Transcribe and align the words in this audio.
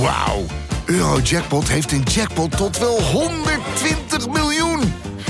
Wauw. 0.00 0.44
Eurojackpot 0.84 1.68
heeft 1.68 1.92
een 1.92 2.02
jackpot 2.02 2.56
tot 2.56 2.78
wel 2.78 3.02
120 3.02 4.28
miljoen. 4.28 4.80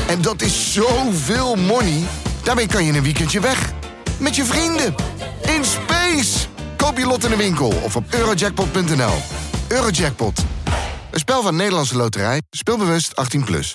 En 0.09 0.23
dat 0.23 0.43
is 0.43 0.73
zoveel 0.73 1.55
money. 1.57 2.03
Daarmee 2.43 2.67
kan 2.67 2.85
je 2.85 2.93
een 2.93 3.03
weekendje 3.03 3.41
weg. 3.41 3.73
Met 4.21 4.37
je 4.37 4.45
vrienden. 4.45 4.95
In 5.57 5.65
space. 5.65 6.47
Koop 6.77 6.99
je 6.99 7.07
lot 7.07 7.25
in 7.25 7.31
de 7.31 7.37
winkel 7.37 7.73
of 7.83 7.97
op 7.97 8.05
eurojackpot.nl. 8.11 9.15
Eurojackpot. 9.69 10.45
Een 11.11 11.19
spel 11.19 11.43
van 11.43 11.57
Nederlandse 11.57 11.97
Loterij. 11.97 12.43
Speelbewust 12.51 13.37
18+. 13.39 13.45
Plus. 13.45 13.75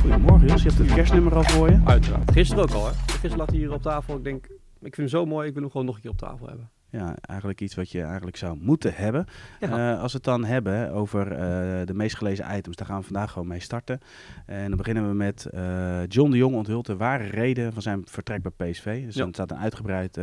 Goedemorgen 0.00 0.48
Jos, 0.48 0.62
je 0.62 0.68
hebt 0.68 0.78
het 0.78 0.94
kerstnummer 0.94 1.34
al 1.36 1.42
voor 1.42 1.70
je. 1.70 1.80
Uiteraard. 1.84 2.30
Gisteren 2.32 2.62
ook 2.62 2.70
al, 2.70 2.86
hè? 2.86 2.92
Gisteren 3.06 3.36
lag 3.36 3.46
hij 3.46 3.58
hier 3.58 3.72
op 3.72 3.82
tafel. 3.82 4.16
Ik 4.16 4.24
denk, 4.24 4.46
ik 4.80 4.94
vind 4.94 4.96
hem 4.96 5.08
zo 5.08 5.26
mooi, 5.26 5.46
ik 5.48 5.52
wil 5.52 5.62
hem 5.62 5.70
gewoon 5.70 5.86
nog 5.86 5.94
een 5.94 6.00
keer 6.02 6.10
op 6.10 6.16
tafel 6.16 6.46
hebben. 6.48 6.70
Ja, 6.90 7.16
eigenlijk 7.20 7.60
iets 7.60 7.74
wat 7.74 7.90
je 7.90 8.02
eigenlijk 8.02 8.36
zou 8.36 8.58
moeten 8.60 8.94
hebben. 8.94 9.26
Ja. 9.60 9.92
Eh, 9.94 10.00
als 10.02 10.10
we 10.12 10.16
het 10.16 10.26
dan 10.26 10.44
hebben 10.44 10.92
over 10.92 11.32
eh, 11.32 11.86
de 11.86 11.94
meest 11.94 12.16
gelezen 12.16 12.56
items, 12.56 12.76
daar 12.76 12.86
gaan 12.86 12.98
we 12.98 13.04
vandaag 13.04 13.32
gewoon 13.32 13.48
mee 13.48 13.60
starten. 13.60 14.00
En 14.46 14.68
dan 14.68 14.76
beginnen 14.76 15.08
we 15.08 15.14
met 15.14 15.46
eh, 15.46 16.06
John 16.06 16.30
de 16.30 16.36
Jong 16.36 16.54
onthult 16.54 16.86
de 16.86 16.96
ware 16.96 17.24
reden 17.24 17.72
van 17.72 17.82
zijn 17.82 18.02
vertrek 18.06 18.42
bij 18.42 18.70
PSV. 18.70 19.04
Dus 19.04 19.14
Ja. 19.14 19.22
er 19.26 19.28
staat 19.32 19.50
een 19.50 19.56
uitgebreid 19.58 20.18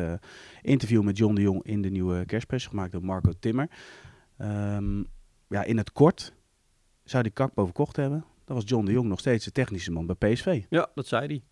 interview 0.62 1.04
met 1.04 1.18
John 1.18 1.36
de 1.36 1.42
Jong 1.42 1.64
in 1.64 1.82
de 1.82 1.90
nieuwe 1.90 2.26
kerstpers, 2.26 2.68
gemaakt 2.68 2.92
door 2.92 3.04
Marco 3.06 3.32
Timmer. 3.40 3.70
Ehm, 4.38 5.04
ja, 5.48 5.64
in 5.64 5.78
het 5.78 5.92
kort, 5.92 6.34
zou 7.04 7.24
die 7.24 7.32
Kakpo 7.32 7.64
verkocht 7.66 7.96
hebben, 7.96 8.26
dan 8.46 8.56
was 8.56 8.66
John 8.68 8.86
de 8.86 8.92
Jong 8.92 9.08
nog 9.08 9.20
steeds 9.20 9.46
de 9.46 9.52
technische 9.52 9.92
man 9.92 10.06
bij 10.06 10.16
PSV. 10.34 10.64
Ja, 10.70 10.88
dat 10.96 11.08
zei 11.08 11.26
hij. 11.28 11.44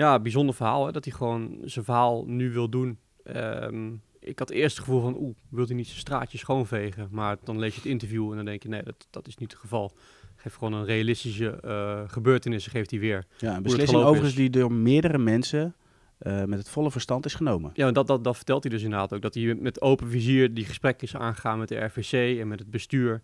Ja, 0.00 0.20
bijzonder 0.20 0.54
verhaal, 0.54 0.86
hè? 0.86 0.92
Dat 0.92 1.04
hij 1.04 1.14
gewoon 1.14 1.58
zijn 1.64 1.84
verhaal 1.84 2.24
nu 2.26 2.52
wil 2.52 2.68
doen. 2.68 2.98
Ehm, 3.24 3.92
ik 4.20 4.38
had 4.38 4.50
eerst 4.50 4.76
het 4.76 4.84
gevoel 4.84 5.00
van, 5.00 5.16
oeh, 5.16 5.34
wil 5.48 5.66
hij 5.66 5.74
niet 5.74 5.86
zijn 5.86 5.98
straatje 5.98 6.38
schoonvegen? 6.38 7.08
Maar 7.10 7.36
dan 7.44 7.58
lees 7.58 7.74
je 7.74 7.80
het 7.80 7.90
interview 7.90 8.30
en 8.30 8.36
dan 8.36 8.44
denk 8.44 8.62
je, 8.62 8.68
nee, 8.68 8.82
dat, 8.82 9.06
dat 9.10 9.26
is 9.26 9.36
niet 9.36 9.50
het 9.50 9.60
geval. 9.60 9.92
Geef 10.36 10.54
gewoon 10.54 10.72
een 10.72 10.84
realistische 10.84 11.60
eh 11.60 12.02
gebeurtenissen, 12.06 12.70
geeft 12.70 12.90
hij 12.90 13.00
weer. 13.00 13.26
Ja, 13.38 13.56
een 13.56 13.62
beslissing 13.62 14.02
overigens 14.02 14.30
is. 14.30 14.36
die 14.36 14.50
door 14.50 14.72
meerdere 14.72 15.18
mensen 15.18 15.74
eh, 16.18 16.44
met 16.44 16.58
het 16.58 16.68
volle 16.68 16.90
verstand 16.90 17.24
is 17.24 17.34
genomen. 17.34 17.70
Ja, 17.74 17.86
en 17.86 17.94
dat, 17.94 18.06
dat, 18.06 18.24
dat 18.24 18.36
vertelt 18.36 18.62
hij 18.62 18.72
dus 18.72 18.82
inderdaad 18.82 19.12
ook. 19.12 19.22
Dat 19.22 19.34
hij 19.34 19.54
met 19.54 19.80
open 19.80 20.08
vizier 20.08 20.54
die 20.54 20.64
gesprekken 20.64 21.06
is 21.06 21.16
aangegaan 21.16 21.58
met 21.58 21.68
de 21.68 21.84
RVC 21.84 22.38
en 22.40 22.48
met 22.48 22.58
het 22.58 22.70
bestuur. 22.70 23.20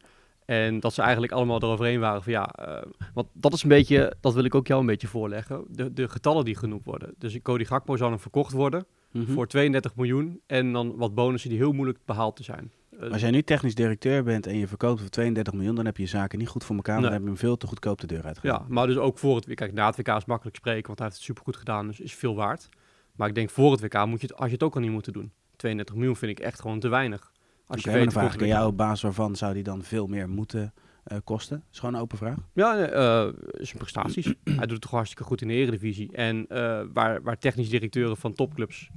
En 0.47 0.81
dat 0.81 0.95
ze 0.95 1.03
eigenlijk 1.03 1.33
allemaal 1.33 1.63
eroverheen 1.63 2.01
waren 2.01 2.23
van 2.23 2.33
ja, 2.33 2.47
eh, 2.49 2.83
want 3.15 3.29
dat 3.33 3.53
is 3.53 3.63
een 3.63 3.69
beetje, 3.69 4.13
dat 4.21 4.35
wil 4.35 4.45
ik 4.45 4.55
ook 4.55 4.67
jou 4.67 4.81
een 4.81 4.87
beetje 4.87 5.07
voorleggen. 5.07 5.65
De, 5.69 5.93
de 5.93 6.09
getallen 6.09 6.45
die 6.45 6.57
genoemd 6.57 6.85
worden. 6.85 7.15
Dus 7.19 7.43
Cody 7.43 7.65
Gakpo 7.65 7.97
zou 7.97 8.11
dan 8.11 8.21
verkocht 8.21 8.53
worden 8.53 8.87
Mhm. 9.11 9.33
voor 9.33 9.47
32 9.47 9.97
miljoen 9.97 10.41
en 10.47 10.73
dan 10.73 10.97
wat 10.97 11.15
bonussen 11.15 11.51
die 11.51 11.59
heel 11.59 11.73
moeilijk 11.73 11.99
behaald 12.05 12.37
te 12.37 12.43
zijn. 12.43 12.71
Eh, 13.01 13.11
Als 13.11 13.21
jij 13.21 13.31
nu 13.31 13.43
technisch 13.43 13.75
directeur 13.75 14.23
bent 14.23 14.47
en 14.47 14.57
je 14.59 14.67
verkoopt 14.69 15.01
voor 15.01 15.09
32 15.09 15.53
miljoen, 15.55 15.75
dan 15.75 15.85
heb 15.85 15.97
je 15.97 16.03
je 16.03 16.09
zaken 16.09 16.39
niet 16.39 16.49
goed 16.49 16.65
voor 16.65 16.77
elkaar. 16.77 16.95
Nee. 16.95 17.03
dan 17.05 17.13
heb 17.13 17.21
je 17.23 17.29
hem 17.29 17.37
veel 17.37 17.57
te 17.57 17.67
goedkoop 17.67 18.01
de 18.01 18.07
deur 18.07 18.23
uitgegaan. 18.23 18.61
ja, 18.61 18.75
maar 18.75 18.87
dus 18.87 18.97
ook 18.97 19.19
voor 19.19 19.37
het. 19.37 19.55
Kijk, 19.55 19.73
na 19.73 19.87
het 19.87 19.97
WK 19.97 20.09
is 20.09 20.25
makkelijk 20.25 20.57
spreken, 20.57 20.87
want 20.87 20.99
hij 20.99 21.07
heeft 21.09 21.19
het 21.21 21.27
supergoed 21.29 21.57
gedaan, 21.57 21.87
dus 21.87 22.01
is 22.01 22.15
veel 22.15 22.35
waard. 22.35 22.69
Maar 23.15 23.29
ik 23.29 23.35
denk 23.35 23.51
voor 23.51 23.71
het 23.73 23.81
WK 23.81 24.07
moet 24.07 24.21
je 24.21 24.27
het, 24.27 24.37
als 24.37 24.47
je 24.47 24.53
het 24.53 24.63
ook 24.63 24.75
al 24.75 24.81
niet 24.81 24.91
moeten 24.91 25.13
doen. 25.13 25.33
32 25.57 25.95
miljoen 25.95 26.17
vind 26.17 26.31
ik 26.39 26.45
echt 26.45 26.61
gewoon 26.61 26.81
te 26.81 26.89
weinig. 26.89 27.33
Als 27.67 27.83
je 27.83 27.91
weet 27.91 28.03
dan 28.03 28.13
vraag 28.13 28.35
ik 28.35 28.41
aan 28.41 28.47
jou, 28.47 28.67
op 28.67 28.77
basis 28.77 29.03
waarvan 29.03 29.37
zou 29.37 29.55
die 29.55 29.63
dan 29.63 29.83
veel 29.83 30.07
meer 30.07 30.29
moeten 30.29 30.73
eh, 31.05 31.19
kosten? 31.25 31.65
is 31.73 31.79
gewoon 31.79 31.95
een 31.95 32.01
open 32.01 32.19
vraag. 32.19 32.39
Ja, 32.53 32.79
eh, 32.79 33.33
zijn 33.53 33.79
prestaties. 33.79 34.25
Hij 34.45 34.57
doet 34.57 34.71
het 34.71 34.81
toch 34.81 34.91
hartstikke 34.91 35.25
goed 35.25 35.41
in 35.41 35.49
de 35.49 35.55
Eredivisie. 35.55 36.13
En 36.13 36.47
eh, 36.49 36.83
waar, 36.93 37.23
waar 37.23 37.39
technisch 37.39 37.69
directeuren 37.69 38.17
van 38.17 38.33
topclubs... 38.33 38.91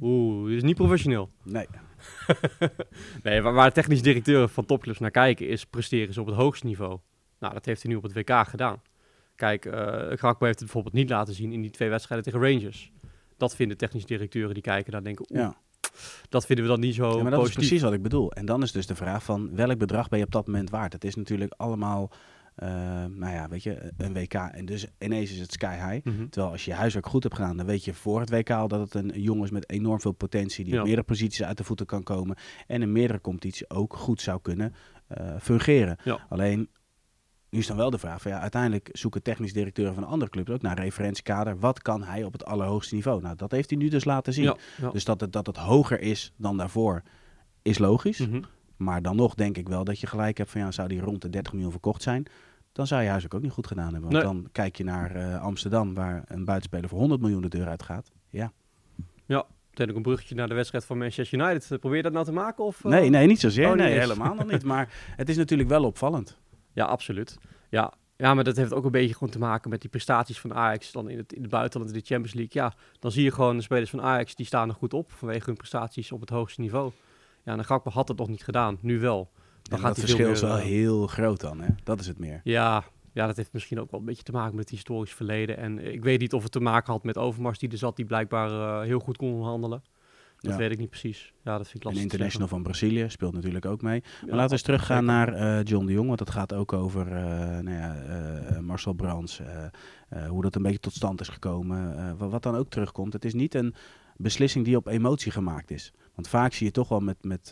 Oeh, 0.00 0.46
dit 0.46 0.56
is 0.56 0.62
niet 0.62 0.76
professioneel. 0.76 1.30
Nee. 1.42 1.66
Nee, 3.22 3.42
waar, 3.42 3.52
waar 3.52 3.72
technisch 3.72 4.02
directeuren 4.02 4.48
van 4.48 4.64
topclubs 4.64 4.98
naar 4.98 5.10
kijken 5.10 5.48
is 5.48 5.64
presteren 5.64 6.14
ze 6.14 6.20
op 6.20 6.26
het 6.26 6.36
hoogste 6.36 6.66
niveau. 6.66 6.98
Nou, 7.38 7.54
dat 7.54 7.64
heeft 7.64 7.82
hij 7.82 7.90
nu 7.90 7.96
op 7.96 8.02
het 8.02 8.12
WK 8.12 8.48
gedaan. 8.48 8.82
Kijk, 9.34 9.62
Gakpo 10.18 10.44
heeft 10.44 10.58
het 10.58 10.58
bijvoorbeeld 10.58 10.94
niet 10.94 11.08
laten 11.10 11.34
zien 11.34 11.52
in 11.52 11.60
die 11.60 11.70
twee 11.70 11.88
wedstrijden 11.88 12.32
tegen 12.32 12.48
Rangers. 12.48 12.92
Dat 13.36 13.54
vinden 13.54 13.76
technisch 13.76 14.06
directeuren 14.06 14.54
die 14.54 14.62
kijken 14.62 14.92
daar 14.92 15.02
denken, 15.02 15.26
oeh, 15.30 15.40
Ja. 15.40 15.56
Dat 16.28 16.46
vinden 16.46 16.64
we 16.64 16.70
dan 16.70 16.80
niet 16.80 16.94
zo 16.94 17.08
ja, 17.16 17.22
maar 17.22 17.30
dat 17.30 17.32
is 17.32 17.36
positief. 17.38 17.54
precies 17.56 17.82
wat 17.82 17.92
ik 17.92 18.02
bedoel. 18.02 18.32
En 18.32 18.46
dan 18.46 18.62
is 18.62 18.72
dus 18.72 18.86
de 18.86 18.94
vraag 18.94 19.24
van 19.24 19.54
welk 19.54 19.78
bedrag 19.78 20.08
ben 20.08 20.18
je 20.18 20.24
op 20.24 20.32
dat 20.32 20.46
moment 20.46 20.70
waard? 20.70 20.92
Het 20.92 21.04
is 21.04 21.14
natuurlijk 21.14 21.52
allemaal, 21.56 22.10
eh, 22.54 22.68
nou 23.04 23.32
ja, 23.32 23.48
weet 23.48 23.62
je, 23.62 23.92
een 23.96 24.12
WK. 24.12 24.34
En 24.34 24.64
dus 24.64 24.86
ineens 24.98 25.32
is 25.32 25.38
het 25.40 25.52
sky 25.52 25.74
high. 25.90 26.06
Mhm. 26.06 26.28
Terwijl 26.28 26.52
als 26.52 26.64
je 26.64 26.70
je 26.70 26.76
huiswerk 26.76 27.06
goed 27.06 27.22
hebt 27.22 27.34
gedaan, 27.34 27.56
dan 27.56 27.66
weet 27.66 27.84
je 27.84 27.94
voor 27.94 28.20
het 28.20 28.30
WK 28.30 28.50
al 28.50 28.68
dat 28.68 28.80
het 28.80 28.94
een 28.94 29.20
jongen 29.20 29.44
is 29.44 29.50
met 29.50 29.70
enorm 29.70 30.00
veel 30.00 30.12
potentie. 30.12 30.64
Die 30.64 30.72
Ja. 30.72 30.78
op 30.78 30.84
meerdere 30.86 31.06
posities 31.06 31.42
uit 31.42 31.56
de 31.56 31.64
voeten 31.64 31.86
kan 31.86 32.02
komen. 32.02 32.36
En 32.66 32.82
in 32.82 32.92
meerdere 32.92 33.20
competities 33.20 33.70
ook 33.70 33.96
goed 33.96 34.20
zou 34.20 34.40
kunnen 34.42 34.74
eh, 35.08 35.26
fungeren. 35.40 35.96
Ja. 36.04 36.26
Alleen, 36.28 36.68
nu 37.52 37.58
is 37.58 37.66
dan 37.66 37.76
wel 37.76 37.90
de 37.90 37.98
vraag 37.98 38.22
van 38.22 38.30
ja, 38.30 38.40
uiteindelijk 38.40 38.88
zoeken 38.92 39.22
technisch 39.22 39.52
directeuren 39.52 39.94
van 39.94 40.04
andere 40.04 40.30
clubs 40.30 40.50
ook 40.50 40.62
naar 40.62 40.78
referentiekader. 40.78 41.58
Wat 41.58 41.82
kan 41.82 42.02
hij 42.02 42.24
op 42.24 42.32
het 42.32 42.44
allerhoogste 42.44 42.94
niveau? 42.94 43.22
Nou, 43.22 43.36
dat 43.36 43.50
heeft 43.50 43.70
hij 43.70 43.78
nu 43.78 43.88
dus 43.88 44.04
laten 44.04 44.32
zien. 44.32 44.44
Ja, 44.44 44.56
ja. 44.80 44.90
Dus 44.90 45.04
dat 45.04 45.20
het, 45.20 45.32
dat 45.32 45.46
het 45.46 45.56
hoger 45.56 46.00
is 46.00 46.32
dan 46.36 46.56
daarvoor, 46.56 47.02
is 47.62 47.78
logisch. 47.78 48.18
Mhm. 48.18 48.42
Maar 48.76 49.02
dan 49.02 49.16
nog 49.16 49.34
denk 49.34 49.56
ik 49.56 49.68
wel 49.68 49.84
dat 49.84 50.00
je 50.00 50.06
gelijk 50.06 50.38
hebt 50.38 50.50
van 50.50 50.60
ja, 50.60 50.70
zou 50.70 50.88
die 50.88 51.00
rond 51.00 51.22
de 51.22 51.30
30 51.30 51.52
miljoen 51.52 51.70
verkocht 51.70 52.02
zijn, 52.02 52.26
dan 52.72 52.86
zou 52.86 53.02
je 53.02 53.08
huiswerk 53.08 53.34
ook 53.34 53.42
niet 53.42 53.52
goed 53.52 53.66
gedaan 53.66 53.92
hebben. 53.92 54.10
Want 54.10 54.12
Nee. 54.12 54.22
dan 54.22 54.48
kijk 54.52 54.76
je 54.76 54.84
naar 54.84 55.14
eh, 55.14 55.42
Amsterdam, 55.42 55.94
waar 55.94 56.24
een 56.26 56.44
buitenspeler 56.44 56.88
voor 56.88 56.98
100 56.98 57.20
miljoen 57.20 57.42
de 57.42 57.48
deur 57.48 57.68
uitgaat. 57.68 58.10
Ja. 58.28 58.52
Meteen 59.26 59.90
ook 59.90 59.96
een 59.96 60.02
bruggetje 60.02 60.34
naar 60.34 60.48
de 60.48 60.54
wedstrijd 60.54 60.84
van 60.84 60.98
Manchester 60.98 61.40
United. 61.40 61.80
Probeer 61.80 61.96
je 61.96 62.02
dat 62.02 62.12
nou 62.12 62.24
te 62.24 62.32
maken? 62.32 62.64
Of, 62.64 62.84
eh? 62.84 62.90
Nee, 62.90 63.10
nee, 63.10 63.26
niet 63.26 63.40
zozeer. 63.40 63.68
Oh, 63.68 63.74
nee, 63.74 63.92
eens. 63.92 64.00
helemaal 64.00 64.34
nog 64.34 64.50
niet. 64.50 64.64
Maar 64.72 64.92
het 65.16 65.28
is 65.28 65.36
natuurlijk 65.36 65.68
wel 65.68 65.84
opvallend. 65.84 66.38
Ja, 66.72 66.84
absoluut. 66.84 67.38
Ja. 67.68 67.92
ja, 68.16 68.34
maar 68.34 68.44
dat 68.44 68.56
heeft 68.56 68.72
ook 68.72 68.84
een 68.84 68.90
beetje 68.90 69.14
gewoon 69.14 69.32
te 69.32 69.38
maken 69.38 69.70
met 69.70 69.80
die 69.80 69.90
prestaties 69.90 70.40
van 70.40 70.54
Ajax. 70.54 70.92
Dan 70.92 71.08
in 71.08 71.18
het, 71.18 71.32
in 71.32 71.42
het 71.42 71.50
buitenland, 71.50 71.92
in 71.92 71.98
de 71.98 72.06
Champions 72.06 72.34
League. 72.34 72.62
Ja, 72.62 72.74
dan 72.98 73.10
zie 73.10 73.24
je 73.24 73.32
gewoon 73.32 73.56
de 73.56 73.62
spelers 73.62 73.90
van 73.90 74.02
Ajax, 74.02 74.34
die 74.34 74.46
staan 74.46 74.68
er 74.68 74.74
goed 74.74 74.94
op. 74.94 75.12
Vanwege 75.12 75.44
hun 75.44 75.56
prestaties 75.56 76.12
op 76.12 76.20
het 76.20 76.30
hoogste 76.30 76.60
niveau. 76.60 76.92
Ja, 77.44 77.52
en 77.52 77.58
de 77.58 77.64
Gakpo 77.64 77.90
had 77.90 78.08
het 78.08 78.18
nog 78.18 78.28
niet 78.28 78.44
gedaan. 78.44 78.78
Nu 78.80 79.00
wel. 79.00 79.30
Dan 79.62 79.78
gaat 79.78 79.94
veel 79.94 80.04
verschil 80.04 80.30
is 80.30 80.40
wel 80.40 80.56
eh, 80.56 80.64
heel 80.64 81.06
groot 81.06 81.40
dan. 81.40 81.60
Hè? 81.60 81.68
Dat 81.84 82.00
is 82.00 82.06
het 82.06 82.18
meer. 82.18 82.40
Ja, 82.44 82.84
ja, 83.12 83.26
dat 83.26 83.36
heeft 83.36 83.52
misschien 83.52 83.80
ook 83.80 83.90
wel 83.90 84.00
een 84.00 84.06
beetje 84.06 84.22
te 84.22 84.32
maken 84.32 84.54
met 84.54 84.64
het 84.64 84.74
historisch 84.74 85.12
verleden. 85.12 85.56
En 85.56 85.92
ik 85.92 86.02
weet 86.02 86.20
niet 86.20 86.32
of 86.32 86.42
het 86.42 86.52
te 86.52 86.60
maken 86.60 86.92
had 86.92 87.04
met 87.04 87.18
Overmars 87.18 87.58
die 87.58 87.70
er 87.70 87.78
zat, 87.78 87.96
die 87.96 88.04
blijkbaar 88.04 88.50
eh, 88.50 88.86
heel 88.86 88.98
goed 88.98 89.16
kon 89.16 89.42
handelen. 89.42 89.82
Dat 90.42 90.52
Ja. 90.52 90.58
weet 90.58 90.70
ik 90.70 90.78
niet 90.78 90.88
precies. 90.90 91.32
Ja, 91.42 91.56
dat 91.58 91.68
vind 91.68 91.68
ik 91.68 91.74
Een 91.74 91.80
lastig. 91.84 91.96
te 91.96 92.02
international 92.02 92.48
van 92.48 92.62
Brazilië 92.62 93.04
speelt 93.10 93.32
natuurlijk 93.34 93.66
ook 93.66 93.82
mee. 93.82 94.00
Maar 94.00 94.20
Ja, 94.20 94.26
laten 94.30 94.46
we 94.46 94.52
eens 94.52 94.62
teruggaan 94.62 95.04
naar 95.04 95.34
eh, 95.34 95.64
John 95.64 95.86
de 95.86 95.92
Jong, 95.92 96.06
want 96.06 96.18
dat 96.18 96.30
gaat 96.30 96.52
ook 96.54 96.72
over 96.72 97.06
eh, 97.06 97.24
nou 97.58 97.70
ja, 97.70 97.94
eh, 97.96 98.58
Marcel 98.58 98.92
Brands, 98.92 99.40
hoe 100.28 100.42
dat 100.42 100.54
een 100.54 100.62
beetje 100.62 100.80
tot 100.80 100.92
stand 100.94 101.20
is 101.20 101.28
gekomen. 101.28 102.16
wat, 102.16 102.30
wat 102.30 102.42
dan 102.42 102.54
ook 102.56 102.68
terugkomt, 102.70 103.12
het 103.12 103.24
is 103.24 103.34
niet 103.34 103.54
een 103.54 103.74
beslissing 104.16 104.64
die 104.64 104.76
op 104.76 104.86
emotie 104.86 105.32
gemaakt 105.32 105.70
is. 105.70 105.92
Want 106.14 106.28
vaak 106.28 106.52
zie 106.52 106.66
je 106.66 106.72
toch 106.72 106.88
wel 106.88 107.00
met, 107.00 107.16
met 107.24 107.50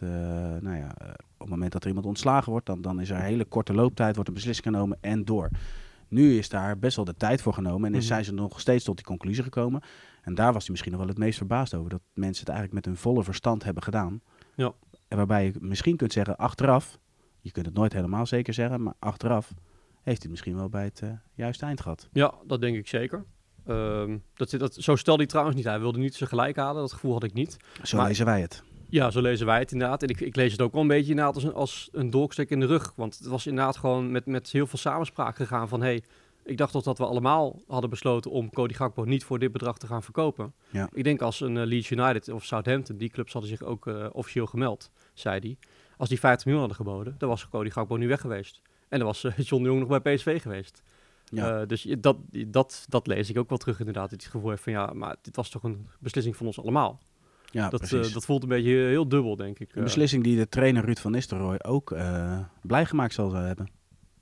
nou 0.61 0.77
ja, 0.77 0.95
op 1.33 1.39
het 1.41 1.49
moment 1.49 1.73
dat 1.73 1.83
er 1.83 1.89
iemand 1.89 2.07
ontslagen 2.07 2.51
wordt, 2.51 2.67
dan, 2.67 2.81
dan 2.81 3.01
is 3.01 3.11
er 3.11 3.17
een 3.17 3.23
hele 3.23 3.45
korte 3.45 3.75
looptijd, 3.75 4.15
wordt 4.15 4.29
een 4.29 4.35
beslissing 4.35 4.67
genomen 4.67 4.99
en 5.01 5.25
door. 5.25 5.49
Nu 6.09 6.39
is 6.39 6.49
daar 6.49 6.79
best 6.79 6.97
wel 6.97 7.05
de 7.05 7.15
tijd 7.17 7.43
voor 7.43 7.53
genomen 7.55 7.89
en 7.89 7.95
is, 7.95 8.05
Mhm. 8.05 8.13
zijn 8.13 8.25
ze 8.25 8.33
nog 8.35 8.61
steeds 8.61 8.85
tot 8.85 8.97
die 8.97 9.05
conclusie 9.05 9.43
gekomen. 9.43 9.81
En 10.23 10.35
daar 10.35 10.53
was 10.53 10.63
hij 10.63 10.71
misschien 10.71 10.93
nog 10.93 11.01
wel 11.01 11.11
het 11.11 11.19
meest 11.19 11.39
verbaasd 11.39 11.75
over, 11.75 11.91
dat 11.91 12.01
mensen 12.15 12.41
het 12.45 12.55
eigenlijk 12.55 12.87
met 12.87 12.95
hun 12.95 13.03
volle 13.03 13.25
verstand 13.25 13.65
hebben 13.65 13.83
gedaan. 13.83 14.21
Ja. 14.55 14.73
En 15.09 15.17
waarbij 15.17 15.45
je 15.45 15.53
misschien 15.61 15.97
kunt 15.97 16.13
zeggen, 16.13 16.37
achteraf, 16.37 16.99
je 17.41 17.51
kunt 17.51 17.67
het 17.67 17.75
nooit 17.75 17.93
helemaal 17.93 18.27
zeker 18.27 18.55
zeggen, 18.55 18.83
maar 18.83 18.95
achteraf 18.99 19.53
heeft 20.03 20.05
hij 20.05 20.15
het 20.19 20.31
misschien 20.31 20.57
wel 20.57 20.69
bij 20.69 20.85
het 20.85 21.01
eh, 21.03 21.11
juiste 21.35 21.67
eind 21.67 21.81
gehad. 21.81 22.09
Ja, 22.13 22.35
dat 22.47 22.61
denk 22.61 22.77
ik 22.77 22.89
zeker. 22.89 23.25
Ehm, 23.67 24.19
dat, 24.35 24.51
dat, 24.51 24.75
zo 24.75 24.97
stelde 24.97 25.21
hij 25.21 25.29
trouwens 25.31 25.57
niet. 25.57 25.65
Hij 25.65 25.81
wilde 25.81 25.99
niet 25.99 26.15
zijn 26.15 26.29
gelijk 26.29 26.57
halen. 26.57 26.81
Dat 26.81 26.93
gevoel 26.93 27.13
had 27.13 27.25
ik 27.25 27.33
niet. 27.33 27.57
Zo 27.83 27.97
Maar- 27.97 28.07
lezen 28.07 28.25
wij 28.27 28.41
het. 28.41 28.63
Ja, 28.89 29.11
zo 29.11 29.21
lezen 29.21 29.47
wij 29.47 29.59
het 29.59 29.73
inderdaad. 29.73 30.03
En 30.03 30.09
ik, 30.09 30.21
ik 30.21 30.37
lees 30.37 30.53
het 30.53 30.61
ook 30.61 30.73
wel 30.73 30.83
een 30.83 30.89
beetje 30.89 31.11
inderdaad 31.11 31.35
als 31.35 31.45
een, 31.45 31.53
als 31.55 31.89
een 31.93 32.11
dolkstek 32.11 32.51
in 32.51 32.61
de 32.61 32.67
rug. 32.67 32.93
Want 32.97 33.19
het 33.19 33.27
was 33.27 33.47
inderdaad 33.47 33.77
gewoon 33.77 34.11
met, 34.11 34.27
met 34.27 34.51
heel 34.51 34.67
veel 34.67 34.79
samenspraak 34.79 35.37
gegaan 35.37 35.69
van... 35.69 35.81
hey, 35.83 36.03
ik 36.45 36.57
dacht 36.57 36.73
toch 36.73 36.83
dat 36.83 36.99
we 36.99 37.07
allemaal 37.07 37.61
hadden 37.67 37.91
besloten 37.91 38.31
om 38.31 38.51
Cody 38.51 38.75
Gakpo 38.75 39.05
niet 39.05 39.25
voor 39.25 39.39
dit 39.39 39.53
bedrag 39.53 39.79
te 39.79 39.87
gaan 39.87 40.03
verkopen. 40.03 40.55
Ja. 40.71 40.89
Ik 40.93 41.05
denk 41.05 41.23
als 41.23 41.41
een 41.41 41.57
eh, 41.57 41.67
Leeds 41.67 41.91
United 41.91 42.29
of 42.29 42.45
Southampton, 42.45 42.97
die 42.97 43.11
clubs 43.11 43.33
hadden 43.33 43.51
zich 43.51 43.63
ook 43.63 43.87
eh, 43.87 44.07
officieel 44.13 44.47
gemeld, 44.47 44.91
zei 45.15 45.39
hij. 45.41 45.57
Als 45.97 46.09
die 46.09 46.19
50 46.19 46.47
miljoen 46.47 46.67
hadden 46.69 46.87
geboden, 46.87 47.15
dan 47.19 47.29
was 47.29 47.49
Cody 47.49 47.71
Gakpo 47.71 47.97
nu 47.97 48.09
weg 48.09 48.21
geweest. 48.21 48.63
En 48.89 48.99
dan 48.99 49.07
was 49.07 49.25
eh, 49.25 49.39
John 49.49 49.63
de 49.63 49.69
Jong 49.69 49.81
nog 49.81 50.01
bij 50.01 50.15
PSV 50.15 50.43
geweest. 50.43 50.83
Ja. 51.25 51.65
Dus 51.65 51.83
dat, 51.99 52.17
dat, 52.47 52.87
dat 52.89 53.07
lees 53.07 53.31
ik 53.31 53.39
ook 53.39 53.49
wel 53.49 53.59
terug 53.59 53.79
inderdaad. 53.79 54.11
Het 54.11 54.25
gevoel 54.25 54.51
heeft 54.51 54.63
van 54.63 54.73
ja, 54.73 54.93
maar 54.95 55.17
dit 55.23 55.37
was 55.37 55.49
toch 55.49 55.63
een 55.63 55.87
beslissing 55.99 56.37
van 56.37 56.47
ons 56.47 56.61
allemaal. 56.61 57.01
ja, 57.51 57.69
dat, 57.69 57.89
dat 57.89 58.25
voelt 58.25 58.43
een 58.43 58.49
beetje 58.49 58.71
heel 58.71 59.09
dubbel, 59.09 59.37
denk 59.37 59.59
ik. 59.59 59.75
een 59.75 59.83
beslissing 59.83 60.25
die 60.25 60.37
de 60.37 60.49
trainer 60.49 60.85
Ruud 60.85 60.99
van 60.99 61.11
Nistelrooy 61.11 61.59
ook 61.63 61.91
eh, 61.91 62.39
blij 62.63 62.87
gemaakt 62.87 63.15
zal 63.15 63.33
hebben. 63.33 63.69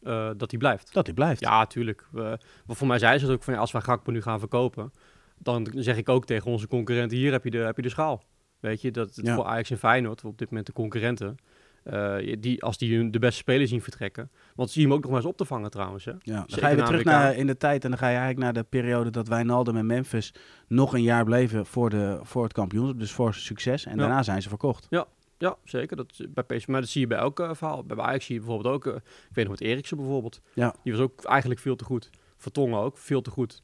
Eh, 0.08 0.30
dat 0.36 0.50
hij 0.50 0.58
blijft. 0.58 0.92
Dat 0.94 1.06
hij 1.06 1.14
blijft. 1.14 1.40
Ja, 1.40 1.66
tuurlijk. 1.66 2.06
Maar 2.12 2.38
voor 2.76 2.86
mij 2.86 2.98
zei 2.98 3.18
ze 3.18 3.24
het 3.24 3.34
ook 3.34 3.42
van 3.42 3.54
ja, 3.54 3.60
als 3.60 3.72
wij 3.72 3.80
Gakpo 3.80 4.10
nu 4.12 4.22
gaan 4.22 4.38
verkopen, 4.38 4.92
dan 5.38 5.66
zeg 5.74 5.96
ik 5.96 6.08
ook 6.08 6.26
tegen 6.26 6.50
onze 6.50 6.68
concurrenten, 6.68 7.16
hier 7.18 7.32
heb 7.32 7.44
je 7.44 7.50
de, 7.50 7.58
heb 7.58 7.76
je 7.76 7.82
de 7.82 7.88
schaal. 7.88 8.22
Weet 8.60 8.80
je, 8.80 8.90
dat 8.90 9.14
het 9.16 9.26
Ja. 9.26 9.34
voor 9.34 9.44
Ajax 9.44 9.70
en 9.70 9.78
Feyenoord, 9.78 10.24
op 10.24 10.38
dit 10.38 10.48
moment 10.48 10.66
de 10.66 10.72
concurrenten, 10.72 11.36
eh, 11.82 12.16
die, 12.40 12.62
als 12.62 12.78
die 12.78 12.96
hun 12.96 13.10
de 13.10 13.18
beste 13.18 13.36
spelers 13.38 13.70
zien 13.70 13.82
vertrekken. 13.82 14.30
Want 14.54 14.70
zie 14.70 14.80
je 14.82 14.86
hem 14.88 14.96
ook 14.96 15.02
nog 15.02 15.10
maar 15.12 15.20
eens 15.20 15.28
op 15.30 15.36
te 15.36 15.44
vangen 15.44 15.70
trouwens. 15.70 16.04
Hè? 16.04 16.10
Ja, 16.10 16.18
dan 16.34 16.44
Zeker 16.46 16.62
ga 16.62 16.68
je 16.68 16.76
weer 16.76 16.84
terug 16.84 17.04
naar 17.04 17.36
in 17.36 17.46
de 17.46 17.56
tijd 17.56 17.84
en 17.84 17.90
dan 17.90 17.98
ga 17.98 18.08
je 18.08 18.16
eigenlijk 18.16 18.44
naar 18.44 18.62
de 18.62 18.68
periode 18.68 19.10
dat 19.10 19.28
Wijnaldum 19.28 19.76
en 19.76 19.86
Memphis 19.86 20.34
nog 20.68 20.94
een 20.94 21.02
jaar 21.02 21.24
bleven 21.24 21.66
voor, 21.66 21.90
de, 21.90 22.18
voor 22.22 22.42
het 22.42 22.52
kampioenschap, 22.52 22.98
dus 22.98 23.12
voor 23.12 23.34
succes. 23.34 23.84
En 23.86 23.92
Ja. 23.92 23.98
daarna 23.98 24.22
zijn 24.22 24.42
ze 24.42 24.48
verkocht. 24.48 24.86
Ja, 24.90 25.06
zeker. 25.64 25.96
Dat, 25.96 26.06
is 26.18 26.26
bij 26.28 26.44
PSV, 26.44 26.66
maar 26.66 26.80
dat 26.80 26.90
zie 26.90 27.00
je 27.00 27.06
bij 27.06 27.18
elk 27.18 27.40
eh, 27.40 27.50
verhaal. 27.54 27.84
Bij 27.84 27.96
Ajax 27.96 28.24
zie 28.24 28.34
je 28.34 28.40
bijvoorbeeld 28.40 28.74
ook, 28.74 28.86
eh, 28.86 28.94
ik 29.28 29.34
weet 29.34 29.48
nog 29.48 29.58
met 29.58 29.68
Eriksen 29.68 29.96
bijvoorbeeld. 29.96 30.40
Ja. 30.54 30.74
Die 30.82 30.92
was 30.92 31.02
ook 31.02 31.24
eigenlijk 31.24 31.60
veel 31.60 31.76
te 31.76 31.84
goed. 31.84 32.10
Vertongen 32.36 32.78
ook, 32.78 32.98
veel 32.98 33.20
te 33.20 33.30
goed. 33.30 33.62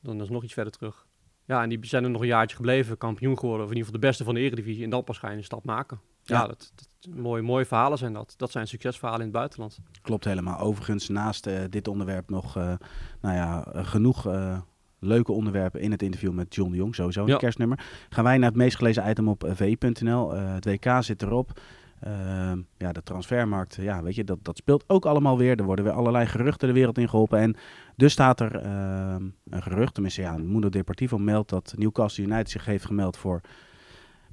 Dan 0.00 0.20
is 0.22 0.28
nog 0.28 0.42
iets 0.44 0.52
verder 0.52 0.72
terug. 0.72 1.06
Ja, 1.44 1.62
en 1.62 1.68
die 1.68 1.78
zijn 1.86 2.04
er 2.04 2.10
nog 2.10 2.20
een 2.20 2.26
jaartje 2.26 2.56
gebleven, 2.56 2.98
kampioen 2.98 3.38
geworden. 3.38 3.64
Of 3.64 3.70
in 3.70 3.76
ieder 3.76 3.86
geval 3.86 4.00
de 4.00 4.06
beste 4.06 4.24
van 4.24 4.34
de 4.34 4.40
eredivisie. 4.40 4.84
En 4.84 4.90
dan 4.90 5.04
pas 5.04 5.18
ga 5.18 5.30
je 5.30 5.36
een 5.36 5.44
stap 5.44 5.64
maken. 5.64 6.00
Ja, 6.22 6.40
Ja. 6.40 6.46
dat, 6.46 6.72
dat, 6.74 7.14
mooie, 7.14 7.42
mooie 7.42 7.64
verhalen 7.66 7.98
zijn 7.98 8.12
dat. 8.12 8.34
Dat 8.36 8.50
zijn 8.50 8.66
succesverhalen 8.68 9.20
in 9.20 9.26
het 9.26 9.36
buitenland. 9.36 9.78
Klopt 10.02 10.24
helemaal. 10.24 10.58
Overigens, 10.58 11.08
naast 11.08 11.46
eh, 11.46 11.60
dit 11.70 11.88
onderwerp 11.88 12.30
nog 12.30 12.56
eh, 12.56 12.74
nou 13.20 13.34
ja, 13.34 13.66
eh, 13.66 13.86
genoeg 13.86 14.26
eh, 14.26 14.60
leuke 14.98 15.32
onderwerpen 15.32 15.80
in 15.80 15.90
het 15.90 16.02
interview 16.02 16.32
met 16.32 16.54
John 16.54 16.70
de 16.70 16.76
Jong. 16.76 16.94
Sowieso 16.94 17.22
een 17.22 17.26
Ja. 17.28 17.36
kerstnummer. 17.36 17.86
Gaan 18.08 18.24
wij 18.24 18.38
naar 18.38 18.48
het 18.48 18.58
meest 18.58 18.76
gelezen 18.76 19.10
item 19.10 19.28
op 19.28 19.50
vi.nl. 19.54 20.34
Eh, 20.34 20.54
het 20.54 20.64
WK 20.64 20.86
zit 21.00 21.22
erop. 21.22 21.60
Ehm, 22.00 22.60
ja, 22.76 22.92
de 22.92 23.02
transfermarkt, 23.02 23.74
ja, 23.80 24.02
weet 24.02 24.14
je, 24.14 24.24
dat, 24.24 24.38
dat 24.42 24.56
speelt 24.56 24.84
ook 24.86 25.06
allemaal 25.06 25.38
weer. 25.38 25.56
Er 25.58 25.64
worden 25.64 25.84
weer 25.84 25.94
allerlei 25.94 26.26
geruchten 26.26 26.68
de 26.68 26.74
wereld 26.74 26.98
in 26.98 27.08
geholpen. 27.08 27.38
En 27.38 27.56
dus 27.96 28.12
staat 28.12 28.40
er 28.40 28.56
ehm, 28.56 29.22
een 29.50 29.62
gerucht, 29.62 29.94
tenminste 29.94 30.20
ja, 30.20 30.36
Mundo 30.36 30.68
Deportivo 30.68 31.18
meldt 31.18 31.48
dat 31.50 31.74
Newcastle 31.76 32.24
United 32.24 32.50
zich 32.50 32.64
heeft 32.64 32.84
gemeld 32.84 33.16
voor 33.16 33.40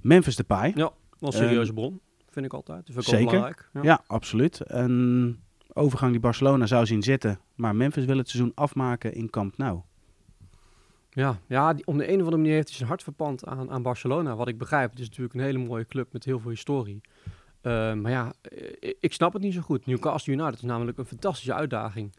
Memphis 0.01 0.35
Depay. 0.35 0.71
Ja, 0.75 0.75
wel 0.75 0.91
een 1.19 1.31
serieuze 1.31 1.73
bron, 1.73 1.99
vind 2.29 2.45
ik 2.45 2.53
altijd. 2.53 2.85
Vind 2.85 2.97
ik 2.97 3.03
zeker. 3.03 3.25
belangrijk. 3.25 3.69
Ja. 3.73 3.81
Ja, 3.83 4.01
absoluut. 4.07 4.61
Een 4.63 5.39
overgang 5.73 6.11
die 6.11 6.21
Barcelona 6.21 6.65
zou 6.65 6.85
zien 6.85 7.03
zitten. 7.03 7.39
Maar 7.55 7.75
Memphis 7.75 8.05
wil 8.05 8.17
het 8.17 8.29
seizoen 8.29 8.51
afmaken 8.55 9.13
in 9.13 9.29
Camp 9.29 9.57
Nou. 9.57 9.79
Ja, 11.13 11.39
ja 11.47 11.73
die, 11.73 11.85
om 11.85 11.97
de 11.97 12.07
een 12.07 12.13
of 12.13 12.19
andere 12.19 12.37
manier 12.37 12.53
heeft 12.53 12.67
hij 12.67 12.77
zijn 12.77 12.89
hart 12.89 13.03
verpand 13.03 13.45
aan, 13.45 13.71
aan 13.71 13.81
Barcelona. 13.81 14.35
Wat 14.35 14.47
ik 14.47 14.57
begrijp, 14.57 14.89
het 14.89 14.99
is 14.99 15.07
natuurlijk 15.07 15.33
een 15.33 15.41
hele 15.41 15.57
mooie 15.57 15.85
club 15.85 16.13
met 16.13 16.25
heel 16.25 16.39
veel 16.39 16.49
historie. 16.49 17.01
Eh, 17.61 17.93
maar 17.93 18.11
ja, 18.11 18.33
eh, 18.41 18.93
ik 18.99 19.13
snap 19.13 19.33
het 19.33 19.41
niet 19.41 19.53
zo 19.53 19.61
goed. 19.61 19.85
Newcastle 19.85 20.33
United 20.33 20.53
is 20.53 20.61
namelijk 20.61 20.97
een 20.97 21.05
fantastische 21.05 21.53
uitdaging. 21.53 22.15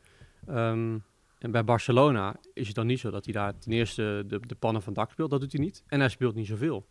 Ehm, 0.47 0.99
en 1.39 1.51
bij 1.51 1.65
Barcelona 1.65 2.37
is 2.53 2.67
het 2.67 2.77
dan 2.77 2.87
niet 2.87 3.01
zo 3.01 3.11
dat 3.11 3.25
hij 3.25 3.35
daar 3.35 3.59
ten 3.59 3.73
eerste 3.73 4.25
de, 4.27 4.41
de 4.47 4.55
pannen 4.55 4.83
van 4.83 4.93
dak 4.93 5.11
speelt. 5.11 5.31
Dat 5.31 5.41
doet 5.41 5.53
hij 5.53 5.61
niet. 5.61 5.83
En 5.87 6.01
hij 6.01 6.09
speelt 6.09 6.35
niet 6.35 6.47
zoveel. 6.47 6.87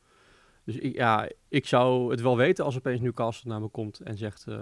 Dus 0.63 0.75
ik, 0.75 0.95
ja, 0.95 1.29
ik 1.47 1.67
zou 1.67 2.11
het 2.11 2.21
wel 2.21 2.37
weten 2.37 2.65
als 2.65 2.77
opeens 2.77 2.99
Newcastle 2.99 3.49
naar 3.49 3.61
me 3.61 3.67
komt 3.67 3.99
en 3.99 4.17
zegt... 4.17 4.47
eh, 4.47 4.57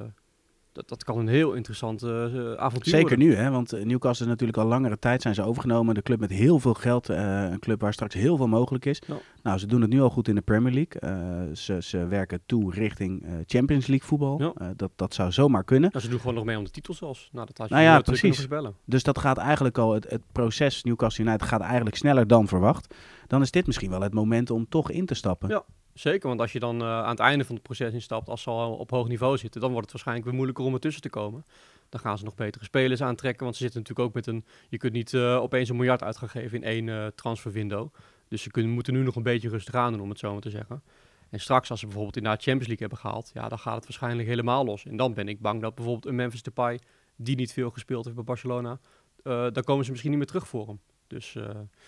dat, 0.71 0.89
dat 0.89 1.03
kan 1.03 1.17
een 1.17 1.27
heel 1.27 1.53
interessant 1.53 2.03
eh, 2.03 2.53
avontuur 2.53 2.93
Zeker 2.93 3.09
worden. 3.09 3.27
nu, 3.27 3.35
hè? 3.35 3.49
want 3.49 3.73
eh, 3.73 3.85
Newcastle 3.85 4.25
is 4.25 4.31
natuurlijk 4.31 4.57
al 4.57 4.65
langere 4.65 4.99
tijd 4.99 5.21
zijn 5.21 5.35
ze 5.35 5.43
overgenomen. 5.43 5.95
De 5.95 6.01
club 6.01 6.19
met 6.19 6.29
heel 6.29 6.59
veel 6.59 6.73
geld, 6.73 7.09
eh, 7.09 7.43
een 7.51 7.59
club 7.59 7.81
waar 7.81 7.93
straks 7.93 8.13
heel 8.13 8.37
veel 8.37 8.47
mogelijk 8.47 8.85
is. 8.85 9.01
Ja. 9.07 9.15
Nou, 9.43 9.57
ze 9.57 9.65
doen 9.65 9.81
het 9.81 9.89
nu 9.89 10.01
al 10.01 10.09
goed 10.09 10.27
in 10.27 10.35
de 10.35 10.41
Premier 10.41 10.73
League. 10.73 11.55
Ze, 11.55 11.77
ze 11.81 12.07
werken 12.07 12.41
toe 12.45 12.73
richting 12.73 13.25
Champions 13.45 13.87
League 13.87 14.07
voetbal. 14.07 14.41
Ja. 14.41 14.73
Dat, 14.75 14.91
dat 14.95 15.13
zou 15.13 15.31
zomaar 15.31 15.63
kunnen. 15.63 15.89
Nou, 15.91 16.03
ze 16.03 16.09
doen 16.09 16.19
gewoon 16.19 16.35
nog 16.35 16.45
mee 16.45 16.57
om 16.57 16.63
de 16.63 16.69
titel 16.69 16.93
zelfs. 16.93 17.29
Nou, 17.31 17.45
dat 17.45 17.57
had 17.57 17.67
je 17.67 17.73
Nou 17.73 17.85
ja, 17.85 17.99
precies. 17.99 18.47
Dus 18.85 19.03
dat 19.03 19.19
gaat 19.19 19.37
eigenlijk 19.37 19.77
al, 19.77 19.93
het, 19.93 20.09
het 20.09 20.21
proces 20.31 20.83
Newcastle 20.83 21.25
United 21.25 21.47
gaat 21.47 21.61
eigenlijk 21.61 21.95
sneller 21.95 22.27
dan 22.27 22.47
verwacht. 22.47 22.95
Dan 23.27 23.41
is 23.41 23.51
dit 23.51 23.65
misschien 23.65 23.89
wel 23.89 24.01
het 24.01 24.13
moment 24.13 24.49
om 24.49 24.65
toch 24.69 24.91
in 24.91 25.05
te 25.05 25.13
stappen. 25.13 25.49
Ja. 25.49 25.63
Zeker, 25.93 26.27
want 26.27 26.39
als 26.39 26.51
je 26.51 26.59
dan 26.59 26.81
eh, 26.81 26.87
aan 26.87 27.09
het 27.09 27.19
einde 27.19 27.45
van 27.45 27.55
het 27.55 27.63
proces 27.63 27.93
instapt, 27.93 28.29
als 28.29 28.41
ze 28.41 28.49
al 28.49 28.73
op 28.75 28.89
hoog 28.89 29.07
niveau 29.07 29.37
zitten, 29.37 29.61
dan 29.61 29.69
wordt 29.69 29.83
het 29.83 29.91
waarschijnlijk 29.91 30.27
weer 30.27 30.35
moeilijker 30.35 30.65
om 30.65 30.73
ertussen 30.73 31.01
te 31.01 31.09
komen. 31.09 31.45
Dan 31.89 31.99
gaan 31.99 32.17
ze 32.17 32.23
nog 32.23 32.35
betere 32.35 32.63
spelers 32.63 33.01
aantrekken, 33.01 33.43
want 33.43 33.55
ze 33.55 33.63
zitten 33.63 33.79
natuurlijk 33.81 34.07
ook 34.07 34.15
met 34.15 34.27
een... 34.27 34.45
Je 34.69 34.77
kunt 34.77 34.93
niet 34.93 35.13
eh, 35.13 35.35
opeens 35.35 35.69
een 35.69 35.75
miljard 35.75 36.03
uit 36.03 36.17
gaan 36.17 36.29
geven 36.29 36.57
in 36.57 36.63
één 36.63 36.89
eh 36.89 37.07
transferwindow. 37.15 37.93
Dus 38.27 38.41
ze 38.41 38.51
kunnen, 38.51 38.71
moeten 38.71 38.93
nu 38.93 39.03
nog 39.03 39.15
een 39.15 39.23
beetje 39.23 39.49
rustig 39.49 39.73
aan 39.73 39.91
doen, 39.91 40.01
om 40.01 40.09
het 40.09 40.19
zo 40.19 40.31
maar 40.31 40.41
te 40.41 40.49
zeggen. 40.49 40.83
En 41.29 41.39
straks, 41.39 41.69
als 41.69 41.79
ze 41.79 41.85
bijvoorbeeld 41.85 42.17
inderdaad 42.17 42.43
Champions 42.43 42.67
League 42.67 42.87
hebben 42.87 43.05
gehaald, 43.07 43.31
ja, 43.33 43.49
dan 43.49 43.59
gaat 43.59 43.75
het 43.75 43.83
waarschijnlijk 43.83 44.27
helemaal 44.27 44.65
los. 44.65 44.85
En 44.85 44.97
dan 44.97 45.13
ben 45.13 45.27
ik 45.27 45.39
bang 45.39 45.61
dat 45.61 45.75
bijvoorbeeld 45.75 46.05
een 46.05 46.15
Memphis 46.15 46.43
Depay, 46.43 46.79
die 47.15 47.35
niet 47.35 47.53
veel 47.53 47.69
gespeeld 47.69 48.03
heeft 48.03 48.15
bij 48.15 48.25
Barcelona, 48.25 48.79
eh 49.23 49.47
dan 49.51 49.63
komen 49.63 49.83
ze 49.85 49.89
misschien 49.89 50.11
niet 50.11 50.19
meer 50.19 50.29
terug 50.29 50.47
voor 50.47 50.67
hem. 50.67 50.79
Dus... 51.07 51.37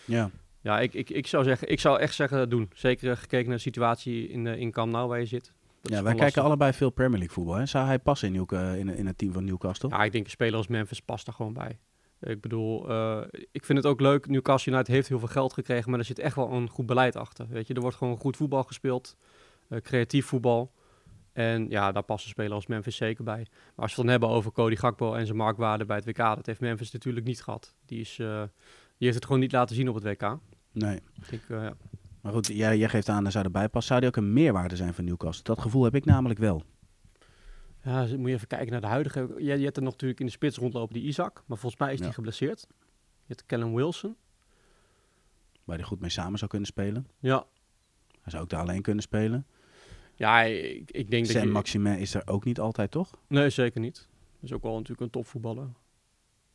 Ja. 0.05 0.31
Ja, 0.63 0.79
ik, 0.79 0.93
ik, 0.93 1.09
ik, 1.09 1.27
zou 1.27 1.43
zeggen, 1.43 1.69
ik 1.69 1.79
zou 1.79 1.99
echt 1.99 2.15
zeggen 2.15 2.49
doen. 2.49 2.69
Zeker 2.73 3.11
eh, 3.11 3.17
gekeken 3.17 3.47
naar 3.47 3.55
de 3.55 3.61
situatie 3.61 4.27
in, 4.29 4.47
eh 4.47 4.59
in 4.59 4.71
Camp 4.71 4.91
Nou 4.91 5.07
waar 5.07 5.19
je 5.19 5.25
zit. 5.25 5.53
Dat 5.81 5.91
Ja, 5.91 5.95
wij 5.95 6.03
kijken 6.03 6.23
lastig. 6.23 6.43
allebei 6.43 6.73
veel 6.73 6.89
Premier 6.89 7.17
League 7.17 7.35
voetbal. 7.35 7.55
Hè? 7.55 7.65
Zou 7.65 7.85
hij 7.85 7.99
passen 7.99 8.35
in, 8.35 8.47
in, 8.77 8.89
in 8.89 9.05
het 9.05 9.17
team 9.17 9.33
van 9.33 9.43
Newcastle? 9.43 9.89
Ja, 9.89 10.03
ik 10.03 10.11
denk 10.11 10.23
een 10.25 10.31
speler 10.31 10.55
als 10.55 10.67
Memphis 10.67 11.01
past 11.01 11.25
daar 11.25 11.35
gewoon 11.35 11.53
bij. 11.53 11.79
Ik 12.19 12.41
bedoel, 12.41 12.89
eh, 12.89 13.21
ik 13.51 13.65
vind 13.65 13.77
het 13.77 13.87
ook 13.87 13.99
leuk. 14.01 14.27
Newcastle 14.27 14.71
United 14.71 14.93
heeft 14.93 15.07
heel 15.07 15.19
veel 15.19 15.27
geld 15.27 15.53
gekregen, 15.53 15.89
maar 15.89 15.99
er 15.99 16.05
zit 16.05 16.19
echt 16.19 16.35
wel 16.35 16.51
een 16.51 16.69
goed 16.69 16.85
beleid 16.85 17.15
achter. 17.15 17.47
Weet 17.49 17.67
je, 17.67 17.73
er 17.73 17.81
wordt 17.81 17.97
gewoon 17.97 18.17
goed 18.17 18.37
voetbal 18.37 18.63
gespeeld, 18.63 19.17
creatief 19.81 20.25
voetbal. 20.25 20.71
En 21.33 21.69
ja, 21.69 21.91
daar 21.91 22.03
past 22.03 22.23
een 22.23 22.29
speler 22.29 22.53
als 22.53 22.67
Memphis 22.67 22.95
zeker 22.95 23.23
bij. 23.23 23.45
Maar 23.49 23.85
als 23.85 23.95
we 23.95 23.95
het 23.95 23.95
dan 23.95 24.07
hebben 24.07 24.29
over 24.29 24.51
Cody 24.51 24.75
Gakpo 24.75 25.13
en 25.13 25.25
zijn 25.25 25.37
marktwaarde 25.37 25.85
bij 25.85 25.95
het 25.95 26.05
WK, 26.05 26.17
dat 26.17 26.45
heeft 26.45 26.59
Memphis 26.59 26.91
natuurlijk 26.91 27.25
niet 27.25 27.41
gehad. 27.41 27.75
Die, 27.85 27.99
is, 27.99 28.19
die 29.03 29.11
heeft 29.11 29.15
het 29.15 29.25
gewoon 29.25 29.39
niet 29.41 29.51
laten 29.51 29.75
zien 29.75 29.89
op 29.89 29.95
het 29.95 30.03
WK. 30.03 30.37
Nee. 30.71 30.99
Ik 31.29 31.49
eh, 31.49 31.61
ja. 31.63 31.73
Maar 32.21 32.31
goed, 32.33 32.47
jij, 32.47 32.77
jij 32.77 32.89
geeft 32.89 33.09
aan, 33.09 33.25
er 33.25 33.31
zou 33.31 33.45
erbij 33.45 33.69
passen. 33.69 33.87
Zou 33.87 33.99
die 33.99 34.09
ook 34.09 34.15
een 34.15 34.33
meerwaarde 34.33 34.75
zijn 34.75 34.93
voor 34.93 35.03
Newcastle? 35.03 35.43
Dat 35.43 35.59
gevoel 35.59 35.83
heb 35.83 35.95
ik 35.95 36.05
namelijk 36.05 36.39
wel. 36.39 36.63
Ja, 37.83 38.01
dus 38.01 38.15
moet 38.15 38.27
je 38.29 38.33
even 38.35 38.47
kijken 38.47 38.71
naar 38.71 38.81
de 38.81 38.87
huidige. 38.87 39.33
Je, 39.37 39.57
je 39.57 39.63
hebt 39.63 39.77
er 39.77 39.83
nog 39.83 39.91
natuurlijk 39.91 40.19
in 40.19 40.25
de 40.25 40.31
spits 40.31 40.57
rondlopen 40.57 40.93
die 40.93 41.03
Isaac, 41.03 41.43
maar 41.45 41.57
volgens 41.57 41.81
mij 41.81 41.91
is 41.93 41.99
Ja. 41.99 42.05
die 42.05 42.13
geblesseerd. 42.13 42.67
Je 42.99 43.27
hebt 43.27 43.45
Callum 43.45 43.73
Wilson. 43.73 44.15
Waar 45.63 45.77
hij 45.77 45.85
goed 45.85 45.99
mee 45.99 46.09
samen 46.09 46.37
zou 46.37 46.49
kunnen 46.49 46.67
spelen. 46.67 47.07
Ja, 47.19 47.45
Hij 48.21 48.31
zou 48.31 48.43
ook 48.43 48.49
daar 48.49 48.61
alleen 48.61 48.81
kunnen 48.81 49.03
spelen. 49.03 49.45
ja 50.15 50.41
ik, 50.41 50.91
ik 50.91 51.09
denk 51.11 51.25
dat 51.25 51.35
Sam 51.35 51.45
je... 51.45 51.51
Maximin 51.51 51.97
is 51.97 52.13
er 52.13 52.27
ook 52.27 52.43
niet 52.45 52.59
altijd, 52.59 52.91
toch? 52.91 53.09
Nee, 53.27 53.49
zeker 53.49 53.79
niet. 53.81 53.95
Dat 54.33 54.43
is 54.49 54.53
ook 54.53 54.63
wel 54.63 54.73
natuurlijk 54.73 55.01
een 55.01 55.09
topvoetballer. 55.09 55.67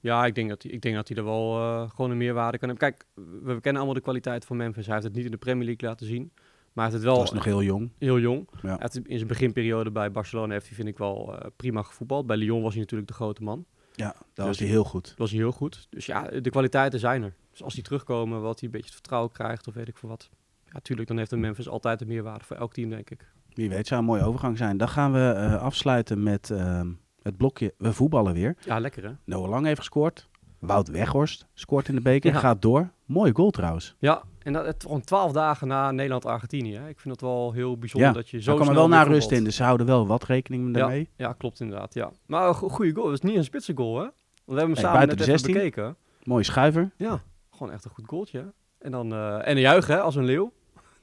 Ja, 0.01 0.27
ik 0.27 0.35
denk 0.35 0.49
dat 0.49 0.63
hij, 0.63 0.73
ik 0.73 0.83
denk 0.83 0.95
dat 0.95 1.09
hij 1.09 1.17
er 1.17 1.25
wel 1.25 1.59
eh, 1.59 1.91
gewoon 1.91 2.11
een 2.11 2.17
meerwaarde 2.17 2.59
kan 2.59 2.69
hebben. 2.69 2.89
Kijk, 2.91 3.07
we, 3.43 3.61
kennen 3.61 3.77
allemaal 3.77 3.95
de 3.95 4.01
kwaliteit 4.01 4.45
van 4.45 4.57
Memphis. 4.57 4.85
Hij 4.85 4.95
heeft 4.95 5.07
het 5.07 5.17
niet 5.17 5.25
in 5.25 5.31
de 5.31 5.37
Premier 5.37 5.65
League 5.65 5.89
laten 5.89 6.07
zien. 6.07 6.31
Maar 6.73 6.85
hij 6.85 6.95
heeft 6.95 7.05
het 7.05 7.13
wel 7.13 7.17
was 7.23 7.33
nog 7.33 7.45
heel 7.45 7.63
jong. 7.63 7.91
heel 7.99 8.19
jong. 8.19 8.49
Ja. 8.63 8.69
Hij 8.69 8.77
heeft 8.79 9.07
in 9.09 9.17
zijn 9.17 9.29
beginperiode 9.29 9.91
bij 9.91 10.11
Barcelona 10.11 10.53
heeft 10.53 10.67
hij, 10.67 10.75
vind 10.75 10.89
ik 10.89 10.99
wel 10.99 11.39
eh, 11.39 11.47
prima 11.57 11.83
gevoetbald. 11.83 12.27
Bij 12.27 12.37
Lyon 12.37 12.63
was 12.63 12.73
hij 12.73 12.81
natuurlijk 12.81 13.09
de 13.09 13.15
grote 13.15 13.43
man. 13.43 13.65
Ja, 13.93 14.05
daar 14.05 14.15
Dus- 14.35 14.45
was 14.47 14.59
hij 14.59 14.69
heel 14.69 14.85
goed. 14.85 15.05
Dat 15.09 15.19
was 15.19 15.31
hij 15.31 15.39
heel 15.39 15.53
goed. 15.53 15.87
Dus 15.91 16.07
ja, 16.07 16.23
de 16.23 16.51
kwaliteiten 16.51 16.99
zijn 17.01 17.23
er. 17.23 17.35
Dus 17.51 17.63
als 17.63 17.75
die 17.75 17.83
terugkomen, 17.83 18.41
wat 18.41 18.61
hij 18.61 18.65
een 18.69 18.71
beetje 18.71 18.87
het 18.87 18.95
vertrouwen 18.95 19.33
krijgt 19.33 19.67
of 19.67 19.75
weet 19.75 19.89
ik 19.89 19.99
veel 19.99 20.09
wat. 20.09 20.31
Ja, 20.73 20.81
tuurlijk, 20.83 21.09
dan 21.09 21.19
heeft 21.19 21.33
een 21.33 21.41
Memphis 21.41 21.69
altijd 21.69 22.01
een 22.01 22.07
meerwaarde 22.07 22.45
voor 22.45 22.57
elk 22.57 22.73
team, 22.73 22.91
denk 22.91 23.11
ik. 23.11 23.31
Wie 23.53 23.69
weet, 23.69 23.87
zou 23.87 24.01
een 24.01 24.07
mooie 24.07 24.23
overgang 24.23 24.59
zijn. 24.59 24.77
Dan 24.77 24.89
gaan 24.89 25.13
we 25.13 25.31
eh, 25.31 25.63
afsluiten 25.63 26.23
met 26.23 26.51
ehm, 26.51 26.91
het 27.23 27.37
blokje 27.37 27.75
We 27.79 27.93
voetballen 27.93 28.33
weer. 28.35 28.57
Ja, 28.65 28.79
lekker 28.79 29.05
hè? 29.05 29.11
Noah 29.25 29.49
Lang 29.49 29.67
heeft 29.67 29.79
gescoord. 29.79 30.29
Wout 30.59 30.89
Weghorst 30.89 31.47
scoort 31.55 31.89
in 31.89 31.95
de 31.95 32.01
beker. 32.01 32.33
Ja. 32.33 32.39
Gaat 32.39 32.63
door. 32.63 32.89
Mooie 33.07 33.35
goal 33.35 33.51
trouwens. 33.51 33.95
Ja, 33.99 34.23
en 34.43 34.53
dat 34.53 34.67
het 34.67 34.83
gewoon 34.83 35.01
twaalf 35.01 35.33
dagen 35.33 35.69
na 35.69 35.91
Nederland-Argentinië. 35.91 36.75
Ik 36.89 37.01
vind 37.01 37.15
het 37.15 37.21
wel 37.21 37.53
heel 37.53 37.79
bijzonder 37.79 38.09
Ja, 38.09 38.15
dat 38.15 38.29
je 38.29 38.41
zo 38.41 38.47
Daar 38.47 38.55
kwam 38.55 38.69
er 38.69 38.75
wel 38.75 38.89
naar 38.89 39.07
rust 39.07 39.31
in, 39.31 39.45
dus 39.45 39.57
ze 39.57 39.63
houden 39.63 39.87
wel 39.87 40.07
wat 40.07 40.25
rekening 40.25 40.75
daarmee. 40.75 41.09
Ja, 41.17 41.33
klopt 41.33 41.61
inderdaad, 41.61 41.95
ja. 41.95 42.11
Maar 42.27 42.49
een 42.49 42.55
go- 42.55 42.69
goede 42.69 42.95
goal. 42.95 43.07
Het 43.11 43.23
is 43.23 43.29
niet 43.29 43.37
een 43.39 43.45
spitse 43.45 43.73
goal, 43.77 43.95
hè? 43.97 44.01
Want 44.03 44.13
we 44.45 44.55
hebben 44.55 44.75
hem 44.77 44.85
samen 44.85 44.99
net 45.01 45.09
de 45.09 45.15
even 45.15 45.27
16. 45.39 45.53
bekeken. 45.53 45.97
Mooie 46.23 46.45
schuiver. 46.45 46.91
Ja, 46.97 47.23
gewoon 47.51 47.73
echt 47.73 47.85
een 47.85 47.91
goed 47.91 48.09
goaltje. 48.09 48.53
En 48.79 48.91
dan 48.91 49.13
eh, 49.13 49.35
en 49.35 49.51
een 49.57 49.61
juichen, 49.61 49.95
hè, 49.95 50.01
als 50.01 50.15
een 50.17 50.25
leeuw. 50.25 50.53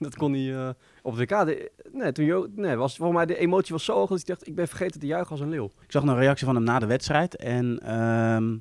Dat 0.06 0.16
kon 0.16 0.34
hij 0.34 0.56
eh, 0.56 0.70
op 1.02 1.16
het 1.16 1.30
WK. 1.32 1.46
de- 1.46 1.72
nee, 1.92 2.12
toen 2.12 2.26
Jo- 2.26 2.48
nee, 2.56 2.76
was 2.76 2.96
volgens 2.96 3.18
mij 3.18 3.26
de 3.26 3.38
emotie 3.38 3.74
was 3.74 3.84
zo 3.86 3.94
hoog 3.94 4.10
dat 4.10 4.18
hij 4.18 4.26
dacht: 4.36 4.48
ik 4.48 4.56
ben 4.56 4.68
vergeten 4.68 5.00
te 5.00 5.06
juichen 5.08 5.32
als 5.32 5.40
een 5.40 5.50
leeuw. 5.50 5.66
Ik 5.66 5.92
zag 5.92 6.04
nog 6.04 6.14
een 6.16 6.22
reactie 6.22 6.46
van 6.46 6.56
hem 6.56 6.64
na 6.64 6.80
de 6.80 6.86
wedstrijd. 6.86 7.36
En 7.36 7.80
ehm, 7.80 8.52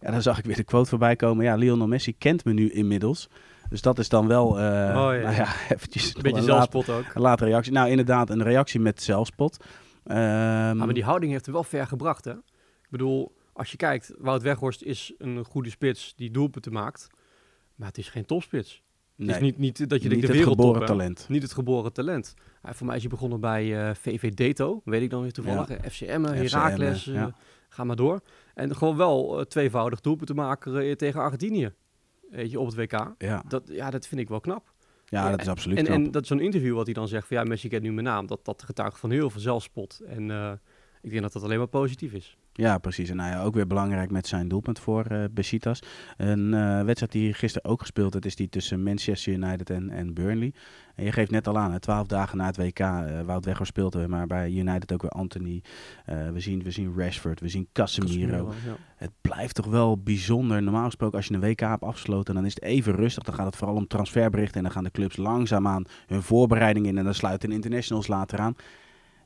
ja, 0.00 0.10
dan 0.10 0.22
zag 0.22 0.38
ik 0.38 0.44
weer 0.44 0.56
de 0.56 0.64
quote 0.64 0.88
voorbij 0.88 1.16
komen. 1.16 1.44
Ja, 1.44 1.54
Lionel 1.54 1.86
Messi 1.88 2.16
kent 2.18 2.44
me 2.44 2.52
nu 2.52 2.70
inmiddels. 2.70 3.28
Dus 3.68 3.80
dat 3.82 3.98
is 3.98 4.08
dan 4.08 4.26
wel, 4.26 4.58
eh 4.58 4.64
ja, 4.64 4.92
nou 4.92 5.14
ja. 5.34 5.48
eventjes 5.68 6.14
Een 6.14 6.22
beetje 6.22 6.38
een 6.40 6.44
laat- 6.46 6.70
zelfspot 6.72 6.88
ook. 6.88 7.14
een 7.14 7.20
late 7.22 7.44
reactie. 7.44 7.72
Nou, 7.72 7.88
inderdaad, 7.88 8.30
een 8.30 8.42
reactie 8.42 8.80
met 8.80 9.02
zelfspot. 9.02 9.64
Ehm, 10.04 10.76
maar 10.76 10.92
die 10.94 11.04
houding 11.04 11.32
heeft 11.32 11.44
hem 11.44 11.54
wel 11.54 11.64
ver 11.64 11.86
gebracht, 11.86 12.24
hè? 12.24 12.32
Ik 12.32 12.90
bedoel, 12.90 13.34
als 13.52 13.70
je 13.70 13.76
kijkt, 13.76 14.12
Wout 14.18 14.42
Weghorst 14.42 14.82
is 14.82 15.14
een 15.18 15.44
goede 15.44 15.70
spits 15.70 16.12
die 16.16 16.30
doelpunten 16.30 16.72
maakt. 16.72 17.06
Maar 17.74 17.88
het 17.88 17.98
is 17.98 18.08
geen 18.08 18.24
topspits. 18.26 18.82
Nee, 19.20 19.34
Het 19.34 19.36
is 19.36 19.42
niet, 19.42 19.58
niet 19.58 19.88
dat 19.88 20.02
je 20.02 20.08
niet 20.08 20.20
de 20.20 20.26
het 20.26 20.36
wereldtop, 20.36 20.66
geboren 20.66 20.86
talent. 20.86 21.26
Niet 21.28 21.42
het 21.42 21.52
geboren 21.52 21.92
talent. 21.92 22.34
Hij, 22.62 22.74
voor 22.74 22.86
mij 22.86 22.96
is 22.96 23.02
hij 23.02 23.10
begonnen 23.10 23.40
bij 23.40 23.88
eh, 23.88 23.94
VV 23.94 24.32
Deto, 24.32 24.80
weet 24.84 25.02
ik 25.02 25.10
dan 25.10 25.22
weer 25.22 25.32
toevallig. 25.32 25.68
Ja. 25.68 25.76
eh, 25.76 25.90
FCM, 25.90 26.22
Heracles, 26.22 27.04
ja. 27.04 27.26
eh, 27.26 27.32
ga 27.68 27.84
maar 27.84 27.96
door. 27.96 28.20
En 28.54 28.76
gewoon 28.76 28.96
wel 28.96 29.38
eh, 29.38 29.44
tweevoudig 29.44 30.00
doelpunten 30.00 30.36
maken 30.36 30.80
eh, 30.80 30.92
tegen 30.92 31.20
Argentinië. 31.20 31.72
Weet 32.30 32.50
je, 32.50 32.60
op 32.60 32.66
het 32.66 32.74
WK. 32.74 33.14
Ja. 33.18 33.42
Dat, 33.48 33.62
ja, 33.72 33.90
dat 33.90 34.06
vind 34.06 34.20
ik 34.20 34.28
wel 34.28 34.40
knap. 34.40 34.72
Ja, 35.04 35.30
dat 35.30 35.40
is 35.40 35.48
absoluut 35.48 35.78
En, 35.78 35.84
knap. 35.84 35.96
en 35.96 36.10
dat 36.10 36.26
zo'n 36.26 36.40
interview 36.40 36.74
wat 36.74 36.84
hij 36.84 36.94
dan 36.94 37.08
zegt 37.08 37.26
van 37.26 37.36
ja, 37.36 37.42
Messi 37.44 37.68
kent 37.68 37.82
nu 37.82 37.92
mijn 37.92 38.06
naam, 38.06 38.26
dat, 38.26 38.44
dat 38.44 38.62
getuigt 38.62 38.98
van 38.98 39.10
heel 39.10 39.30
veel 39.30 39.40
zelfspot. 39.40 40.00
En 40.06 40.30
eh, 40.30 40.52
ik 41.02 41.10
denk 41.10 41.22
dat 41.22 41.32
dat 41.32 41.42
alleen 41.42 41.58
maar 41.58 41.66
positief 41.66 42.12
is. 42.12 42.36
Ja, 42.60 42.78
precies. 42.78 43.08
En 43.10 43.16
nou 43.16 43.30
ja, 43.30 43.42
ook 43.42 43.54
weer 43.54 43.66
belangrijk 43.66 44.10
met 44.10 44.26
zijn 44.26 44.48
doelpunt 44.48 44.78
voor 44.78 45.04
eh 45.04 45.24
Besiktas. 45.30 45.82
Een 46.16 46.54
eh, 46.54 46.82
wedstrijd 46.82 47.12
die 47.12 47.34
gisteren 47.34 47.70
ook 47.70 47.80
gespeeld 47.80 48.12
heeft, 48.12 48.24
is 48.24 48.36
die 48.36 48.48
tussen 48.48 48.82
Manchester 48.82 49.32
United 49.32 49.70
en, 49.70 49.90
en 49.90 50.14
Burnley. 50.14 50.52
En 50.94 51.04
je 51.04 51.12
geeft 51.12 51.30
net 51.30 51.46
al 51.46 51.58
aan, 51.58 51.78
twaalf 51.78 52.06
dagen 52.06 52.38
na 52.38 52.46
het 52.46 52.56
WK, 52.56 52.78
eh 52.78 53.20
Wout 53.26 53.44
Weghorst 53.44 53.72
speelt 53.72 53.94
er, 53.94 54.08
maar 54.08 54.26
bij 54.26 54.50
United 54.50 54.92
ook 54.92 55.02
weer 55.02 55.10
Anthony. 55.10 55.62
We, 56.04 56.40
zien, 56.40 56.62
we 56.62 56.70
zien 56.70 56.94
Rashford, 56.96 57.40
we 57.40 57.48
zien 57.48 57.68
Casemiro. 57.72 58.52
Ja. 58.64 58.76
Het 58.96 59.10
blijft 59.20 59.54
toch 59.54 59.66
wel 59.66 59.98
bijzonder. 59.98 60.62
Normaal 60.62 60.84
gesproken, 60.84 61.16
als 61.16 61.26
je 61.26 61.34
een 61.34 61.40
WK 61.40 61.60
hebt 61.60 61.82
afgesloten, 61.82 62.34
dan 62.34 62.44
is 62.44 62.54
het 62.54 62.62
even 62.62 62.94
rustig. 62.94 63.24
Dan 63.24 63.34
gaat 63.34 63.46
het 63.46 63.56
vooral 63.56 63.76
om 63.76 63.86
transferberichten 63.86 64.56
en 64.56 64.62
dan 64.62 64.72
gaan 64.72 64.84
de 64.84 64.90
clubs 64.90 65.16
langzaamaan 65.16 65.84
hun 66.06 66.22
voorbereiding 66.22 66.86
in 66.86 66.98
en 66.98 67.04
dan 67.04 67.14
sluiten 67.14 67.48
de 67.48 67.54
internationals 67.54 68.06
later 68.06 68.38
aan. 68.38 68.56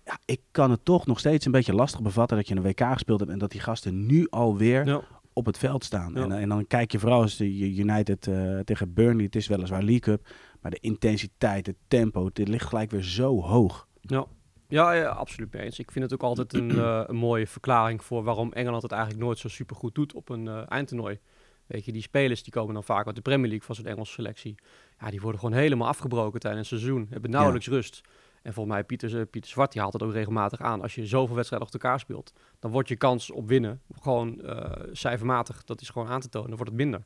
Ja, 0.04 0.18
ik 0.24 0.40
kan 0.50 0.70
het 0.70 0.84
toch 0.84 1.06
nog 1.06 1.18
steeds 1.18 1.46
een 1.46 1.52
beetje 1.52 1.74
lastig 1.74 2.02
bevatten 2.02 2.36
dat 2.36 2.48
je 2.48 2.56
een 2.56 2.62
WK 2.62 2.80
gespeeld 2.92 3.20
hebt 3.20 3.32
en 3.32 3.38
dat 3.38 3.50
die 3.50 3.60
gasten 3.60 4.06
nu 4.06 4.26
alweer 4.30 4.86
Ja. 4.86 5.00
op 5.32 5.46
het 5.46 5.58
veld 5.58 5.84
staan. 5.84 6.12
Ja. 6.14 6.22
En, 6.22 6.32
en 6.32 6.48
dan 6.48 6.66
kijk 6.66 6.92
je 6.92 6.98
vooral 6.98 7.20
als 7.20 7.36
de 7.36 7.74
United 7.76 8.26
eh, 8.26 8.58
tegen 8.58 8.94
Burnley, 8.94 9.24
het 9.24 9.36
is 9.36 9.46
weliswaar 9.46 9.82
League 9.82 10.00
Cup, 10.00 10.26
maar 10.60 10.70
de 10.70 10.78
intensiteit, 10.80 11.66
het 11.66 11.76
tempo, 11.88 12.30
dit 12.32 12.48
ligt 12.48 12.66
gelijk 12.66 12.90
weer 12.90 13.02
zo 13.02 13.40
hoog. 13.40 13.86
Ja. 14.00 14.26
Ja, 14.68 14.92
ja, 14.92 15.08
absoluut 15.08 15.52
mee 15.52 15.62
eens. 15.62 15.78
Ik 15.78 15.90
vind 15.90 16.04
het 16.04 16.14
ook 16.14 16.22
altijd 16.22 16.52
een, 16.54 16.70
eh, 16.78 17.02
een 17.06 17.16
mooie 17.16 17.46
verklaring 17.46 18.04
voor 18.04 18.22
waarom 18.24 18.52
Engeland 18.52 18.82
het 18.82 18.92
eigenlijk 18.92 19.22
nooit 19.22 19.38
zo 19.38 19.48
super 19.48 19.76
goed 19.76 19.94
doet 19.94 20.14
op 20.14 20.28
een 20.28 20.48
eh, 20.48 20.62
eindtoernooi. 20.68 21.18
Weet 21.66 21.84
je, 21.84 21.92
die 21.92 22.02
spelers 22.02 22.42
die 22.42 22.52
komen 22.52 22.74
dan 22.74 22.84
vaak 22.84 23.06
uit 23.06 23.14
de 23.16 23.22
Premier 23.22 23.48
League 23.48 23.66
van 23.66 23.74
zo'n 23.74 23.84
Engelse 23.86 24.12
selectie. 24.12 24.54
Ja, 25.00 25.10
die 25.10 25.20
worden 25.20 25.40
gewoon 25.40 25.56
helemaal 25.58 25.88
afgebroken 25.88 26.40
tijdens 26.40 26.70
het 26.70 26.78
seizoen. 26.80 27.06
Hebben 27.10 27.30
nauwelijks 27.30 27.68
rust. 27.68 28.00
En 28.44 28.52
volgens 28.52 28.74
mij, 28.74 28.84
Pieter, 28.84 29.18
eh, 29.20 29.26
Pieter 29.30 29.50
Zwart 29.50 29.72
die 29.72 29.80
haalt 29.80 29.92
het 29.92 30.02
ook 30.02 30.12
regelmatig 30.12 30.60
aan. 30.60 30.82
Als 30.82 30.94
je 30.94 31.06
zoveel 31.06 31.34
wedstrijden 31.34 31.68
achter 31.68 31.82
elkaar 31.82 32.00
speelt, 32.00 32.32
dan 32.58 32.70
wordt 32.70 32.88
je 32.88 32.96
kans 32.96 33.30
op 33.30 33.48
winnen 33.48 33.80
gewoon 34.00 34.40
eh, 34.40 34.82
cijfermatig. 34.92 35.64
Dat 35.64 35.80
is 35.80 35.88
gewoon 35.88 36.08
aan 36.08 36.20
te 36.20 36.28
tonen. 36.28 36.48
Dan 36.48 36.56
wordt 36.56 36.72
het 36.72 36.80
minder. 36.80 37.04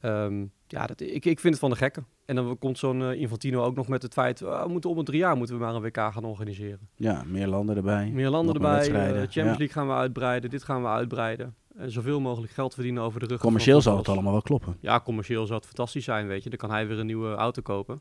Ehm, 0.00 0.46
ja, 0.66 0.86
dat, 0.86 1.00
ik, 1.00 1.24
ik 1.24 1.40
vind 1.40 1.42
het 1.54 1.58
van 1.58 1.70
de 1.70 1.76
gekken. 1.76 2.06
En 2.24 2.34
dan 2.34 2.58
komt 2.58 2.78
zo'n 2.78 3.02
eh, 3.02 3.20
Infantino 3.20 3.62
ook 3.64 3.76
nog 3.76 3.88
met 3.88 4.02
het 4.02 4.12
feit... 4.12 4.42
ah, 4.42 4.62
we 4.62 4.68
moeten 4.72 4.90
om 4.90 4.96
het 4.96 5.06
drie 5.06 5.18
jaar 5.18 5.36
moeten 5.36 5.54
we 5.58 5.64
maar 5.64 5.74
een 5.74 5.82
WK 5.82 5.96
gaan 5.96 6.24
organiseren. 6.24 6.88
Ja, 6.94 7.22
meer 7.26 7.46
landen 7.46 7.76
erbij. 7.76 8.10
Meer 8.10 8.28
landen 8.28 8.54
erbij, 8.54 8.70
eh, 8.70 8.76
wedstrijden. 8.76 9.14
Champions 9.14 9.34
Ja. 9.34 9.56
League 9.58 9.68
gaan 9.68 9.86
we 9.86 9.92
uitbreiden, 9.92 10.50
dit 10.50 10.62
gaan 10.64 10.82
we 10.82 10.88
uitbreiden. 10.88 11.54
En 11.76 11.90
zoveel 11.90 12.20
mogelijk 12.20 12.52
geld 12.52 12.74
verdienen 12.74 13.02
over 13.02 13.20
de 13.20 13.26
rug. 13.26 13.40
Commercieel 13.40 13.80
zal 13.80 13.96
het 13.96 14.08
allemaal 14.08 14.32
wel 14.32 14.42
kloppen. 14.42 14.76
Ja, 14.80 15.00
commercieel 15.00 15.46
zou 15.46 15.58
het 15.58 15.66
fantastisch 15.66 16.04
zijn, 16.04 16.26
weet 16.26 16.42
je. 16.42 16.48
Dan 16.48 16.58
kan 16.58 16.70
hij 16.70 16.86
weer 16.86 16.98
een 16.98 17.06
nieuwe 17.06 17.34
auto 17.34 17.62
kopen. 17.62 18.00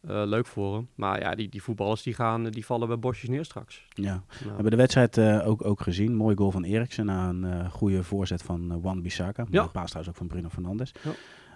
Eh, 0.00 0.22
leuk 0.26 0.46
voor 0.46 0.74
hem. 0.74 0.88
Maar 0.94 1.20
ja, 1.20 1.34
die, 1.34 1.48
die 1.48 1.62
voetballers 1.62 2.02
die 2.02 2.14
gaan, 2.14 2.44
die 2.44 2.66
vallen 2.66 2.88
bij 2.88 2.98
bosjes 2.98 3.28
neer 3.28 3.44
straks. 3.44 3.86
Ja. 3.88 4.02
Nou, 4.12 4.22
We 4.38 4.46
hebben 4.46 4.70
de 4.70 4.76
wedstrijd 4.76 5.18
eh, 5.18 5.48
ook, 5.48 5.64
ook 5.64 5.80
gezien. 5.80 6.14
Mooi 6.14 6.36
goal 6.36 6.50
van 6.50 6.64
Eriksen 6.64 7.06
na 7.06 7.28
een 7.28 7.44
eh, 7.44 7.70
goede 7.70 8.02
voorzet 8.02 8.42
van 8.42 8.80
Wan 8.80 9.02
Bissaka. 9.02 9.46
Ja. 9.48 9.62
Ja. 9.62 9.66
Paas 9.66 9.90
trouwens 9.90 10.08
ook 10.08 10.16
van 10.16 10.26
Bruno 10.26 10.48
Fernandes. 10.48 10.94
Ja. 11.02 11.12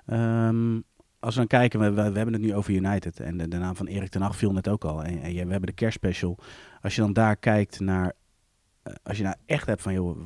Ehm, 0.06 0.80
als 1.18 1.34
we 1.34 1.40
dan 1.40 1.46
kijken, 1.46 1.80
we, 1.80 1.90
we, 1.90 2.10
we 2.10 2.16
hebben 2.16 2.32
het 2.32 2.42
nu 2.42 2.54
over 2.54 2.72
United. 2.72 3.20
En 3.20 3.36
de, 3.36 3.48
de 3.48 3.58
naam 3.58 3.76
van 3.76 3.86
Erik 3.86 4.10
ten 4.10 4.22
Hag 4.22 4.36
viel 4.36 4.52
net 4.52 4.68
ook 4.68 4.84
al. 4.84 5.04
En, 5.04 5.22
en 5.22 5.32
we 5.32 5.38
hebben 5.38 5.66
de 5.66 5.72
kerstspecial. 5.72 6.38
Als 6.82 6.94
je 6.94 7.00
dan 7.00 7.12
daar 7.12 7.36
kijkt 7.36 7.80
naar... 7.80 8.12
als 9.02 9.16
je 9.16 9.22
nou 9.22 9.36
echt 9.46 9.66
hebt 9.66 9.82
van, 9.82 9.92
joh, 9.92 10.18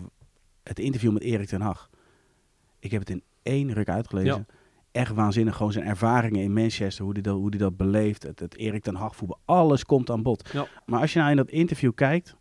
het 0.62 0.78
interview 0.78 1.12
met 1.12 1.22
Erik 1.22 1.48
ten 1.48 1.60
Hag. 1.60 1.90
Ik 2.78 2.90
heb 2.90 3.00
het 3.00 3.10
in 3.10 3.22
één 3.42 3.72
ruk 3.72 3.88
uitgelezen. 3.88 4.46
Echt 4.98 5.14
waanzinnig. 5.14 5.56
Gewoon 5.56 5.72
zijn 5.72 5.84
ervaringen 5.84 6.42
in 6.42 6.52
Manchester. 6.52 7.04
Hoe 7.04 7.12
hij 7.12 7.22
dat, 7.22 7.36
hoe 7.36 7.50
die 7.50 7.60
dat 7.60 7.76
beleeft. 7.76 8.22
Het, 8.22 8.40
het 8.40 8.56
Erik 8.56 8.82
ten 8.82 8.94
Hag 8.94 9.16
voetbal. 9.16 9.38
Alles 9.44 9.84
komt 9.84 10.10
aan 10.10 10.22
bod. 10.22 10.50
Ja. 10.52 10.66
Maar 10.86 11.00
als 11.00 11.12
je 11.12 11.18
nou 11.18 11.30
in 11.30 11.36
dat 11.36 11.48
interview 11.48 11.94
kijkt... 11.94 12.36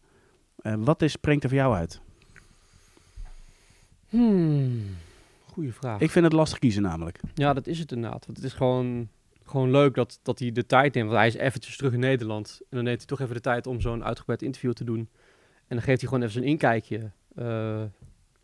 eh, 0.57 0.73
wat 0.77 1.01
is, 1.01 1.11
springt 1.11 1.43
er 1.43 1.49
voor 1.49 1.57
jou 1.57 1.75
uit? 1.75 2.01
Hmm, 4.09 4.81
goeie 5.51 5.73
vraag. 5.73 5.99
Ik 5.99 6.11
vind 6.11 6.25
het 6.25 6.33
lastig 6.33 6.59
kiezen 6.59 6.81
namelijk. 6.81 7.19
Ja, 7.33 7.53
dat 7.53 7.67
is 7.67 7.79
het 7.79 7.91
inderdaad. 7.91 8.25
Want 8.25 8.37
het 8.37 8.45
is 8.45 8.53
gewoon, 8.53 9.09
gewoon 9.43 9.71
leuk 9.71 9.95
dat, 9.95 10.19
dat 10.23 10.39
hij 10.39 10.51
de 10.51 10.65
tijd 10.65 10.93
neemt. 10.93 11.07
Want 11.07 11.19
hij 11.19 11.27
is 11.27 11.35
eventjes 11.35 11.77
terug 11.77 11.93
in 11.93 11.99
Nederland. 11.99 12.59
En 12.61 12.75
dan 12.75 12.83
neemt 12.83 12.97
hij 12.97 13.07
toch 13.07 13.19
even 13.19 13.35
de 13.35 13.41
tijd 13.41 13.67
om 13.67 13.81
zo'n 13.81 14.03
uitgebreid 14.03 14.41
interview 14.41 14.73
te 14.73 14.83
doen. 14.83 15.09
En 15.67 15.75
dan 15.75 15.81
geeft 15.81 16.01
hij 16.01 16.09
gewoon 16.09 16.21
even 16.21 16.33
zijn 16.33 16.45
inkijkje. 16.45 17.11
Eh, 17.35 17.83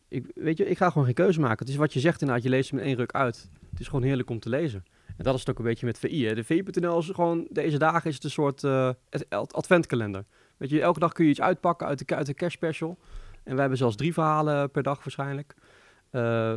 ik, 0.08 0.32
weet 0.36 0.58
je, 0.58 0.70
ik 0.70 0.78
ga 0.78 0.90
gewoon 0.90 1.06
geen 1.06 1.14
keuze 1.14 1.40
maken. 1.40 1.60
Het 1.60 1.70
is 1.70 1.76
wat 1.76 1.94
je 1.94 2.00
zegt 2.00 2.22
inderdaad, 2.22 2.44
je 2.44 2.50
leest 2.50 2.70
hem 2.70 2.80
in 2.80 2.86
één 2.86 2.96
ruk 2.96 3.12
uit. 3.12 3.50
Het 3.74 3.82
is 3.82 3.88
gewoon 3.88 4.04
heerlijk 4.04 4.30
om 4.30 4.40
te 4.40 4.50
lezen. 4.50 4.84
En 5.18 5.24
dat 5.24 5.34
is 5.34 5.40
het 5.40 5.50
ook 5.50 5.58
een 5.58 5.66
beetje 5.66 5.86
met 5.86 6.00
VI. 6.00 6.26
Hè. 6.26 6.36
De 6.36 6.44
VI.nl 6.44 7.00
is 7.00 7.10
gewoon, 7.10 7.48
deze 7.50 7.78
dagen 7.78 8.10
is 8.10 8.16
het 8.16 8.24
een 8.24 8.30
soort 8.30 8.64
eh, 8.64 8.90
ad- 9.10 9.30
ad- 9.30 9.54
adventkalender. 9.54 10.26
Weet 10.58 10.70
je, 10.70 10.82
elke 10.82 11.00
dag 11.00 11.12
kun 11.12 11.24
je 11.26 11.32
iets 11.32 11.42
uitpakken 11.42 11.88
uit 11.88 12.08
de, 12.08 12.16
uit 12.16 12.34
cash 12.34 12.54
special. 12.54 12.98
En 13.44 13.52
wij 13.52 13.60
hebben 13.60 13.78
zelfs 13.78 13.96
drie 13.96 14.14
verhalen 14.14 14.72
per 14.72 14.84
dag 14.84 14.98
waarschijnlijk. 15.04 15.56
Eh, 16.10 16.52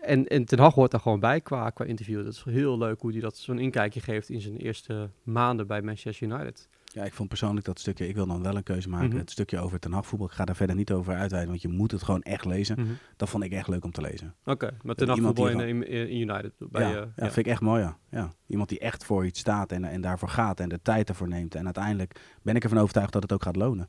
en, 0.00 0.26
en 0.26 0.44
Ten 0.44 0.58
Hag 0.58 0.74
hoort 0.74 0.90
daar 0.90 1.00
gewoon 1.00 1.20
bij 1.20 1.40
qua, 1.40 1.70
qua 1.70 1.84
interview. 1.84 2.24
Dat 2.24 2.32
is 2.32 2.44
heel 2.44 2.78
leuk 2.78 3.00
hoe 3.00 3.12
hij 3.12 3.20
dat 3.20 3.36
zo'n 3.36 3.58
inkijkje 3.58 4.00
geeft 4.00 4.28
in 4.28 4.40
zijn 4.40 4.56
eerste 4.56 5.10
maanden 5.22 5.66
bij 5.66 5.82
Manchester 5.82 6.28
United. 6.28 6.68
Ja, 6.92 7.04
ik 7.04 7.12
vond 7.12 7.28
persoonlijk 7.28 7.66
dat 7.66 7.78
stukje, 7.78 8.08
ik 8.08 8.14
wil 8.14 8.26
dan 8.26 8.42
wel 8.42 8.56
een 8.56 8.62
keuze 8.62 8.88
maken. 8.88 9.08
Mhm. 9.08 9.18
Het 9.18 9.30
stukje 9.30 9.58
over 9.58 9.78
Ten 9.78 9.92
Hag 9.92 10.06
voetbal, 10.06 10.28
ik 10.28 10.32
ga 10.32 10.44
daar 10.44 10.56
verder 10.56 10.76
niet 10.76 10.92
over 10.92 11.14
uitweiden, 11.14 11.50
want 11.50 11.62
je 11.62 11.68
moet 11.68 11.90
het 11.90 12.02
gewoon 12.02 12.22
echt 12.22 12.44
lezen. 12.44 12.98
Dat 13.16 13.28
vond 13.28 13.44
ik 13.44 13.52
echt 13.52 13.68
leuk 13.68 13.84
om 13.84 13.90
te 13.90 14.00
lezen. 14.00 14.34
Oké, 14.44 14.76
maar 14.82 14.94
Ten 14.94 15.08
Hag 15.08 15.18
voetbal 15.18 15.48
in, 15.48 15.60
in, 15.60 15.88
in 15.88 16.20
United. 16.20 16.52
Bij, 16.58 16.82
ja, 16.82 16.88
eh, 16.88 16.94
ja, 16.94 17.00
ja. 17.16 17.24
vind 17.24 17.46
ik 17.46 17.46
echt 17.46 17.60
mooi, 17.60 17.82
ja. 17.82 17.98
ja. 18.10 18.32
Iemand 18.46 18.68
die 18.68 18.78
echt 18.78 19.04
voor 19.04 19.26
iets 19.26 19.40
staat 19.40 19.72
en, 19.72 19.84
en 19.84 20.00
daarvoor 20.00 20.28
gaat 20.28 20.60
en 20.60 20.68
de 20.68 20.82
tijd 20.82 21.08
ervoor 21.08 21.28
neemt. 21.28 21.54
En 21.54 21.64
uiteindelijk 21.64 22.20
ben 22.42 22.56
ik 22.56 22.62
ervan 22.62 22.78
overtuigd 22.78 23.12
dat 23.12 23.22
het 23.22 23.32
ook 23.32 23.42
gaat 23.42 23.56
lonen. 23.56 23.88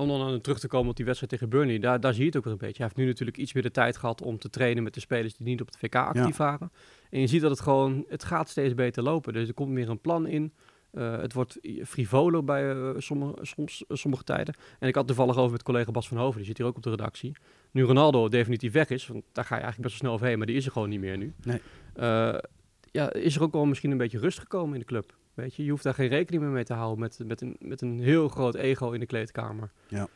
Om 0.00 0.08
dan 0.08 0.40
terug 0.40 0.58
te 0.58 0.68
komen 0.68 0.90
op 0.90 0.96
die 0.96 1.04
wedstrijd 1.04 1.32
tegen 1.32 1.48
Burnley, 1.48 1.78
daar, 1.78 2.00
daar 2.00 2.12
zie 2.12 2.20
je 2.20 2.28
het 2.28 2.36
ook 2.36 2.44
weer 2.44 2.52
een 2.52 2.58
beetje. 2.58 2.76
Hij 2.76 2.84
heeft 2.84 2.96
nu 2.96 3.06
natuurlijk 3.06 3.36
iets 3.36 3.52
meer 3.52 3.62
de 3.62 3.70
tijd 3.70 3.96
gehad 3.96 4.22
om 4.22 4.38
te 4.38 4.50
trainen 4.50 4.82
met 4.82 4.94
de 4.94 5.00
spelers 5.00 5.36
die 5.36 5.46
niet 5.46 5.60
op 5.60 5.66
het 5.66 5.76
VK 5.76 5.94
actief 5.94 6.36
waren. 6.36 6.72
En 7.10 7.20
je 7.20 7.26
ziet 7.26 7.40
dat 7.40 7.50
het 7.50 7.60
gewoon, 7.60 8.04
het 8.08 8.24
gaat 8.24 8.48
steeds 8.48 8.74
beter 8.74 9.02
lopen. 9.02 9.32
Dus 9.32 9.48
er 9.48 9.54
komt 9.54 9.70
meer 9.70 9.88
een 9.88 10.00
plan 10.00 10.26
in. 10.26 10.52
Eh, 10.92 11.20
het 11.20 11.32
wordt 11.32 11.58
frivoler 11.84 12.44
bij 12.44 12.70
eh, 12.70 12.90
sommige, 12.96 13.34
soms, 13.42 13.84
sommige 13.88 14.24
tijden. 14.24 14.54
En 14.78 14.88
ik 14.88 14.94
had 14.94 15.06
toevallig 15.06 15.36
over 15.36 15.52
met 15.52 15.62
collega 15.62 15.90
Bas 15.90 16.08
van 16.08 16.16
Hoven, 16.16 16.36
die 16.36 16.46
zit 16.46 16.56
hier 16.56 16.66
ook 16.66 16.76
op 16.76 16.82
de 16.82 16.90
redactie. 16.90 17.36
Nu 17.70 17.82
Ronaldo 17.82 18.28
definitief 18.28 18.72
weg 18.72 18.88
is, 18.88 19.06
want 19.06 19.24
daar 19.32 19.44
ga 19.44 19.54
je 19.54 19.62
eigenlijk 19.62 19.90
best 19.90 20.00
wel 20.00 20.10
snel 20.10 20.12
overheen, 20.12 20.38
maar 20.38 20.46
die 20.46 20.56
is 20.56 20.66
er 20.66 20.72
gewoon 20.72 20.88
niet 20.88 21.00
meer 21.00 21.18
nu. 21.18 21.32
Nee. 21.42 21.60
Eh, 21.94 22.38
ja, 22.90 23.12
is 23.12 23.36
er 23.36 23.42
ook 23.42 23.52
wel 23.52 23.64
misschien 23.64 23.90
een 23.90 23.96
beetje 23.96 24.18
rust 24.18 24.38
gekomen 24.38 24.74
in 24.74 24.80
de 24.80 24.86
club. 24.86 25.16
Weet 25.34 25.54
je, 25.54 25.64
je 25.64 25.70
hoeft 25.70 25.82
daar 25.82 25.94
geen 25.94 26.08
rekening 26.08 26.42
meer 26.42 26.52
mee 26.52 26.64
te 26.64 26.74
houden 26.74 26.98
met, 26.98 27.18
met, 27.26 27.40
een, 27.40 27.56
met 27.60 27.80
een 27.80 28.00
heel 28.00 28.28
groot 28.28 28.54
ego 28.54 28.90
in 28.90 29.00
de 29.00 29.06
kleedkamer. 29.06 29.72
Ja. 29.88 30.08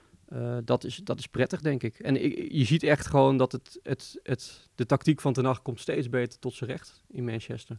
Dat, 0.65 0.85
is, 0.85 1.01
dat 1.05 1.19
is 1.19 1.27
prettig, 1.27 1.61
denk 1.61 1.83
ik. 1.83 1.99
En 1.99 2.25
ik, 2.25 2.53
je 2.53 2.65
ziet 2.65 2.83
echt 2.83 3.07
gewoon 3.07 3.37
dat 3.37 3.53
het, 3.53 3.81
het, 3.83 4.21
het, 4.23 4.69
de 4.75 4.87
tactiek 4.87 5.21
van 5.21 5.33
Ten 5.33 5.45
Hag 5.45 5.63
komt 5.63 5.81
steeds 5.81 6.09
beter 6.09 6.39
tot 6.39 6.55
zijn 6.55 6.71
recht 6.71 7.03
in 7.11 7.25
Manchester. 7.25 7.79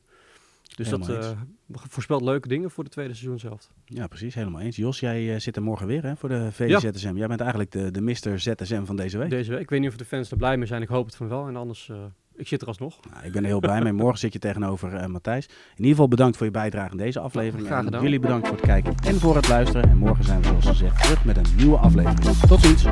Dus 0.75 0.89
Helemaal 0.89 1.07
dat 1.07 1.25
eh, 1.25 1.81
voorspelt 1.89 2.21
leuke 2.21 2.47
dingen 2.47 2.71
voor 2.71 2.83
de 2.83 2.89
tweede 2.89 3.13
seizoen 3.13 3.39
zelf. 3.39 3.69
Ja, 3.85 4.07
precies, 4.07 4.35
helemaal 4.35 4.61
eens. 4.61 4.75
Jos, 4.75 4.99
jij 4.99 5.33
eh, 5.33 5.39
zit 5.39 5.55
er 5.55 5.61
morgen 5.61 5.87
weer 5.87 6.03
hè, 6.03 6.15
voor 6.15 6.29
de 6.29 6.51
VZSM. 6.51 7.15
Jij 7.15 7.27
bent 7.27 7.39
eigenlijk 7.39 7.71
de, 7.71 7.91
de 7.91 8.01
Mr. 8.01 8.39
ZSM 8.39 8.83
van 8.85 8.95
deze 8.95 9.17
week. 9.17 9.29
Deze 9.29 9.51
week. 9.51 9.59
Ik 9.59 9.69
weet 9.69 9.79
niet 9.79 9.89
of 9.89 9.95
de 9.97 10.05
fans 10.05 10.31
er 10.31 10.37
blij 10.37 10.57
mee 10.57 10.67
zijn. 10.67 10.81
Ik 10.81 10.87
hoop 10.87 11.05
het 11.05 11.15
van 11.15 11.27
wel. 11.27 11.47
En 11.47 11.55
anders, 11.55 11.89
eh, 11.89 11.95
ik 12.35 12.47
zit 12.47 12.61
er 12.61 12.67
alsnog. 12.67 12.99
Nou, 13.11 13.25
ik 13.25 13.31
ben 13.31 13.41
er 13.41 13.47
heel 13.47 13.59
blij 13.59 13.81
mee. 13.81 13.93
Morgen 13.93 14.19
zit 14.19 14.33
je 14.33 14.39
tegenover 14.39 15.09
Matthijs. 15.09 15.45
In 15.45 15.53
ieder 15.75 15.91
geval 15.91 16.07
bedankt 16.07 16.37
voor 16.37 16.45
je 16.45 16.51
bijdrage 16.51 16.91
in 16.91 16.97
deze 16.97 17.19
aflevering. 17.19 17.67
Graag 17.67 17.79
En 17.79 17.85
gedaan. 17.85 18.01
jullie 18.01 18.19
bedankt 18.19 18.47
voor 18.47 18.55
het 18.57 18.65
kijken 18.65 18.95
en 19.05 19.15
voor 19.19 19.35
het 19.35 19.47
luisteren. 19.47 19.89
En 19.89 19.97
morgen 19.97 20.23
zijn 20.23 20.41
we 20.41 20.47
zoals 20.47 20.65
gezegd 20.65 21.01
terug 21.01 21.25
met 21.25 21.37
een 21.37 21.55
nieuwe 21.55 21.77
aflevering. 21.77 22.19
Tot 22.47 22.59
ziens. 22.61 22.85